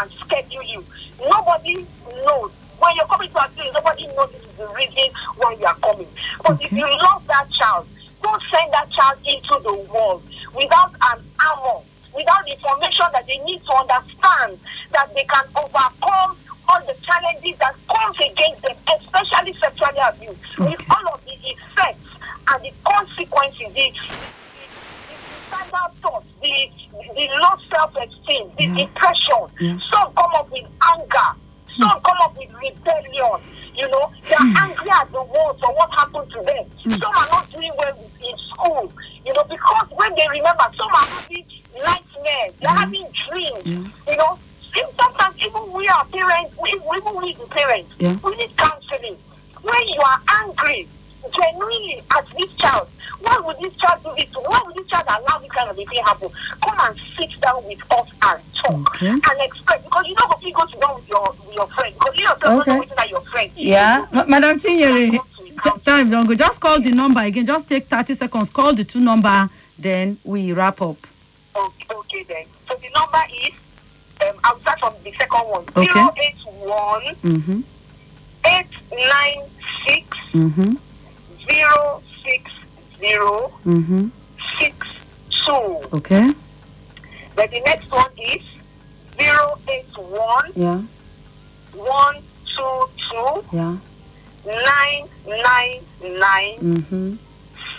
and 0.00 0.10
schedule 0.12 0.62
you. 0.64 0.84
Nobody 1.20 1.86
knows. 2.24 2.50
When 2.78 2.96
you're 2.96 3.06
coming 3.06 3.30
to 3.30 3.38
our 3.40 3.48
clinic, 3.50 3.72
nobody 3.74 4.06
knows 4.08 4.32
this 4.32 4.42
is 4.42 4.56
the 4.56 4.66
reason 4.68 5.10
why 5.36 5.54
you 5.58 5.66
are 5.66 5.74
coming. 5.76 6.08
But 6.44 6.62
if 6.62 6.72
you 6.72 6.80
love 6.86 7.26
that 7.28 7.50
child, 7.52 7.86
don't 8.22 8.42
send 8.50 8.72
that 8.72 8.90
child 8.90 9.18
into 9.24 9.60
the 9.62 9.86
world 9.92 10.22
without 10.54 10.92
an 11.12 11.22
armor 11.46 11.80
without 12.14 12.44
the 12.44 12.50
information 12.52 13.06
that 13.12 13.24
they 13.26 13.38
need 13.44 13.62
to 13.62 13.72
understand 13.72 14.58
that 14.92 15.14
they 15.14 15.22
can 15.24 15.44
overcome 15.56 16.36
all 16.70 16.80
the 16.86 16.94
challenges 17.02 17.58
that 17.58 17.74
comes 17.88 18.16
against 18.18 18.62
them, 18.62 18.76
especially 18.96 19.54
sexual 19.60 19.88
abuse, 20.02 20.36
with 20.58 20.80
all 20.90 21.14
of 21.14 21.24
the 21.24 21.34
effects 21.42 22.06
and 22.48 22.64
the 22.64 22.72
consequences, 22.84 23.72
the, 23.74 23.92
suicidal 25.50 25.90
thoughts, 26.00 26.26
the, 26.40 26.70
the 27.14 27.28
low 27.42 27.56
self-esteem, 27.68 28.50
the 28.58 28.66
depression. 28.78 29.80
Some 29.92 30.12
come 30.14 30.32
up 30.34 30.50
with 30.50 30.66
anger. 30.94 31.30
Some 31.78 31.90
hmm. 31.90 32.04
come 32.04 32.18
up 32.22 32.36
with 32.36 32.52
rebellion. 32.54 33.40
You 33.74 33.88
know, 33.88 34.10
they 34.28 34.34
are 34.34 34.46
hmm. 34.46 34.56
angry 34.56 34.90
at 34.90 35.10
the 35.12 35.22
world 35.22 35.58
for 35.60 35.74
what 35.74 35.90
happened 35.92 36.30
to 36.32 36.42
them. 36.42 36.64
Hmm. 36.84 36.90
Some 36.90 37.16
are 37.16 37.28
not 37.30 37.50
doing 37.50 37.72
well 37.76 37.98
in 37.98 38.38
school. 38.38 38.92
You 39.24 39.32
know, 39.34 39.44
because 39.44 39.88
when 39.90 40.14
they 40.14 40.26
remember, 40.30 40.64
some 40.76 40.90
are 40.90 41.06
having 41.06 41.46
nightmares. 41.74 42.54
They're 42.60 42.70
having 42.70 43.06
dreams. 43.12 43.90
You 44.08 44.16
know, 44.16 44.38
sometimes 44.98 45.36
even 45.38 45.72
we 45.72 45.88
are 45.88 46.04
parents, 46.06 46.56
we, 46.60 46.70
even 46.70 47.16
we 47.16 47.32
the 47.34 47.46
parents, 47.50 47.90
Yeah. 47.98 48.16
we 48.22 48.36
need 48.36 48.56
counseling. 48.56 49.16
When 49.62 49.88
you 49.88 50.00
are 50.00 50.20
angry, 50.42 50.88
genuinely 51.36 52.02
at 52.16 52.26
this 52.38 52.52
child, 52.56 52.88
why 53.20 53.38
would 53.44 53.58
this 53.58 53.74
child 53.76 54.02
do 54.02 54.10
this? 54.16 54.32
Why 54.34 54.62
would 54.64 54.74
this 54.74 54.86
child 54.88 55.04
allow 55.08 55.38
this 55.38 55.50
kind 55.52 55.70
of 55.70 55.78
a 55.78 55.84
thing 55.84 56.02
happen? 56.04 56.28
Come 56.64 56.78
and 56.80 56.98
sit 57.16 57.38
down 57.40 57.62
with 57.66 57.80
us 57.92 58.08
and 58.22 58.40
talk 58.54 58.94
Okay. 58.96 59.08
and 59.08 59.40
express 59.40 59.82
because 59.84 60.06
you 60.08 60.14
know 60.14 60.34
if 60.36 60.42
you 60.44 60.52
go 60.54 60.64
to 60.64 60.76
down 60.78 60.94
with 60.96 61.08
your 61.08 61.30
with 61.46 61.54
your 61.54 61.66
friend 61.68 61.94
because 61.94 62.16
you 62.18 62.24
don't 62.40 62.60
Okay. 62.60 62.76
know 62.76 62.84
that 62.96 63.10
your 63.10 63.20
friend. 63.22 63.50
Yeah, 63.54 64.06
Ma- 64.12 64.24
Madam 64.26 64.58
Chinyere, 64.58 65.20
time 65.84 66.10
don't 66.10 66.26
go. 66.26 66.34
Just 66.34 66.58
call 66.60 66.80
the 66.80 66.90
number 66.90 67.20
again. 67.20 67.44
Just 67.46 67.68
take 67.68 67.84
30 67.86 68.14
seconds. 68.14 68.48
Call 68.48 68.72
the 68.74 68.84
two 68.84 69.00
number, 69.00 69.50
then 69.78 70.16
we 70.24 70.52
wrap 70.52 70.80
up. 70.80 70.96
Okay, 71.54 71.86
okay 71.94 72.22
then. 72.22 72.44
So 72.66 72.74
the 72.76 72.88
number 72.98 73.20
is 73.46 73.52
um, 74.28 74.36
I'll 74.44 74.58
start 74.60 74.78
from 74.80 74.94
the 75.04 75.12
second 75.12 75.48
one. 75.48 75.64
Okay. 75.76 75.84
Zero 75.92 76.14
eight 76.22 76.36
one 76.46 77.02
Mm-hmm. 77.22 77.60
eight 78.46 78.72
nine 78.92 79.42
six 79.86 80.06
Mm-hmm. 80.32 80.72
zero 81.48 82.02
six 82.24 82.50
zero 82.98 83.52
Mm-hmm. 83.64 84.08
six. 84.58 84.76
Okay. 85.92 86.30
Then 87.34 87.48
the 87.50 87.60
next 87.66 87.90
one 87.90 88.10
is 88.18 88.42
zero 89.18 89.58
eight 89.68 89.86
one 89.96 90.50
Yeah. 90.54 90.82
one 91.74 92.16
two 92.46 92.88
two 93.10 93.44
Yeah. 93.52 93.76
nine 94.46 95.08
nine 95.26 95.80
nine 96.02 96.58
Mm-hmm. 96.60 97.14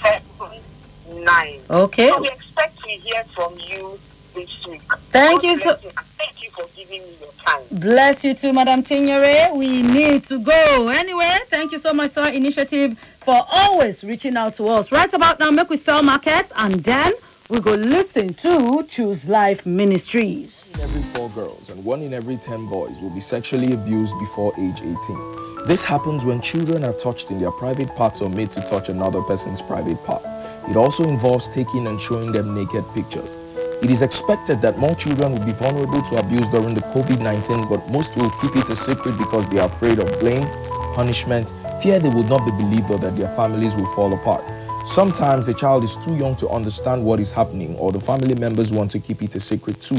seven 0.04 1.24
nine. 1.24 1.60
Okay. 1.70 2.10
So 2.10 2.22
we 2.22 2.28
expect 2.30 2.80
to 2.82 2.90
hear 2.90 3.24
from 3.36 3.58
you 3.58 3.98
this 4.34 4.66
week. 4.68 4.82
Thank 5.12 5.42
God 5.42 5.48
you 5.50 5.56
so- 5.60 5.76
bless 5.78 5.94
Thank 6.18 6.44
you 6.44 6.50
for 6.52 6.66
giving 6.76 7.02
me 7.02 7.10
your 7.20 7.32
time. 7.44 7.62
Bless 7.72 8.24
you 8.24 8.34
too, 8.34 8.54
Madam 8.54 8.84
Chinyere. 8.84 9.56
We 9.56 9.82
need 9.82 10.24
to 10.28 10.40
go. 10.40 10.88
Anyway, 10.90 11.38
thank 11.50 11.72
you 11.72 11.80
so 11.80 11.94
much, 11.94 12.12
SOAR. 12.12 12.30
Initiative 12.30 12.98
for 13.22 13.44
always 13.52 14.04
reaching 14.04 14.38
out 14.38 14.54
to 14.56 14.68
us. 14.68 14.92
Right 14.92 15.12
about 15.14 15.40
now, 15.40 15.50
make 15.52 15.70
we 15.70 15.78
sell 15.78 16.04
market 16.04 16.46
and 16.56 16.84
then 16.84 17.14
we 17.50 17.60
go 17.60 17.72
listen 17.74 18.34
to 18.36 18.84
Choose 18.90 19.28
Life 19.28 19.66
Ministries. 19.66 20.74
every 20.82 21.02
four 21.14 21.30
girls 21.32 21.70
and 21.70 21.84
one 21.84 22.02
in 22.02 22.14
every 22.14 22.38
10 22.38 22.68
boys 22.68 22.96
will 23.02 23.10
be 23.14 23.20
sexually 23.20 23.74
abused 23.74 24.14
before 24.20 24.54
age 24.60 24.80
18. 24.80 25.66
This 25.68 25.84
happens 25.84 26.24
when 26.26 26.42
children 26.42 26.84
are 26.84 26.94
touched 26.94 27.30
in 27.30 27.40
their 27.40 27.52
private 27.52 27.90
parts 27.96 28.22
or 28.22 28.30
made 28.30 28.52
to 28.52 28.62
touch 28.62 28.90
another 28.90 29.22
person's 29.24 29.62
private 29.62 30.02
part. 30.06 30.24
It 30.70 30.76
also 30.76 31.04
involves 31.08 31.48
taking 31.50 31.88
and 31.88 32.00
showing 32.00 32.32
them 32.32 32.56
naked 32.56 32.84
pictures. 32.94 33.36
It 33.82 33.90
is 33.90 34.04
expected 34.04 34.62
that 34.62 34.78
more 34.78 34.94
children 34.94 35.34
will 35.34 35.44
be 35.44 35.54
vulnerable 35.54 36.04
to 36.04 36.18
abuse 36.18 36.48
during 36.50 36.76
the 36.76 36.82
COVID 36.82 37.20
19, 37.20 37.68
but 37.68 37.90
most 37.90 38.16
will 38.16 38.30
keep 38.40 38.56
it 38.56 38.70
a 38.70 38.76
secret 38.76 39.18
because 39.18 39.50
they 39.50 39.58
are 39.58 39.68
afraid 39.68 39.98
of 39.98 40.20
blame, 40.20 40.46
punishment, 40.94 41.52
fear 41.82 41.98
they 41.98 42.10
will 42.10 42.26
not 42.26 42.46
be 42.46 42.52
believed 42.52 42.92
or 42.92 43.00
that 43.00 43.18
their 43.18 43.36
families 43.36 43.74
will 43.74 43.88
fall 43.96 44.14
apart. 44.14 44.44
Sometimes 44.86 45.48
a 45.48 45.54
child 45.56 45.84
is 45.84 45.96
too 45.98 46.16
young 46.16 46.36
to 46.36 46.48
understand 46.50 47.04
what 47.04 47.20
is 47.20 47.32
happening, 47.32 47.76
or 47.78 47.92
the 47.92 48.00
family 48.00 48.36
members 48.36 48.72
want 48.72 48.92
to 48.92 49.00
keep 49.00 49.24
it 49.24 49.34
a 49.34 49.40
secret 49.40 49.82
too. 49.82 49.98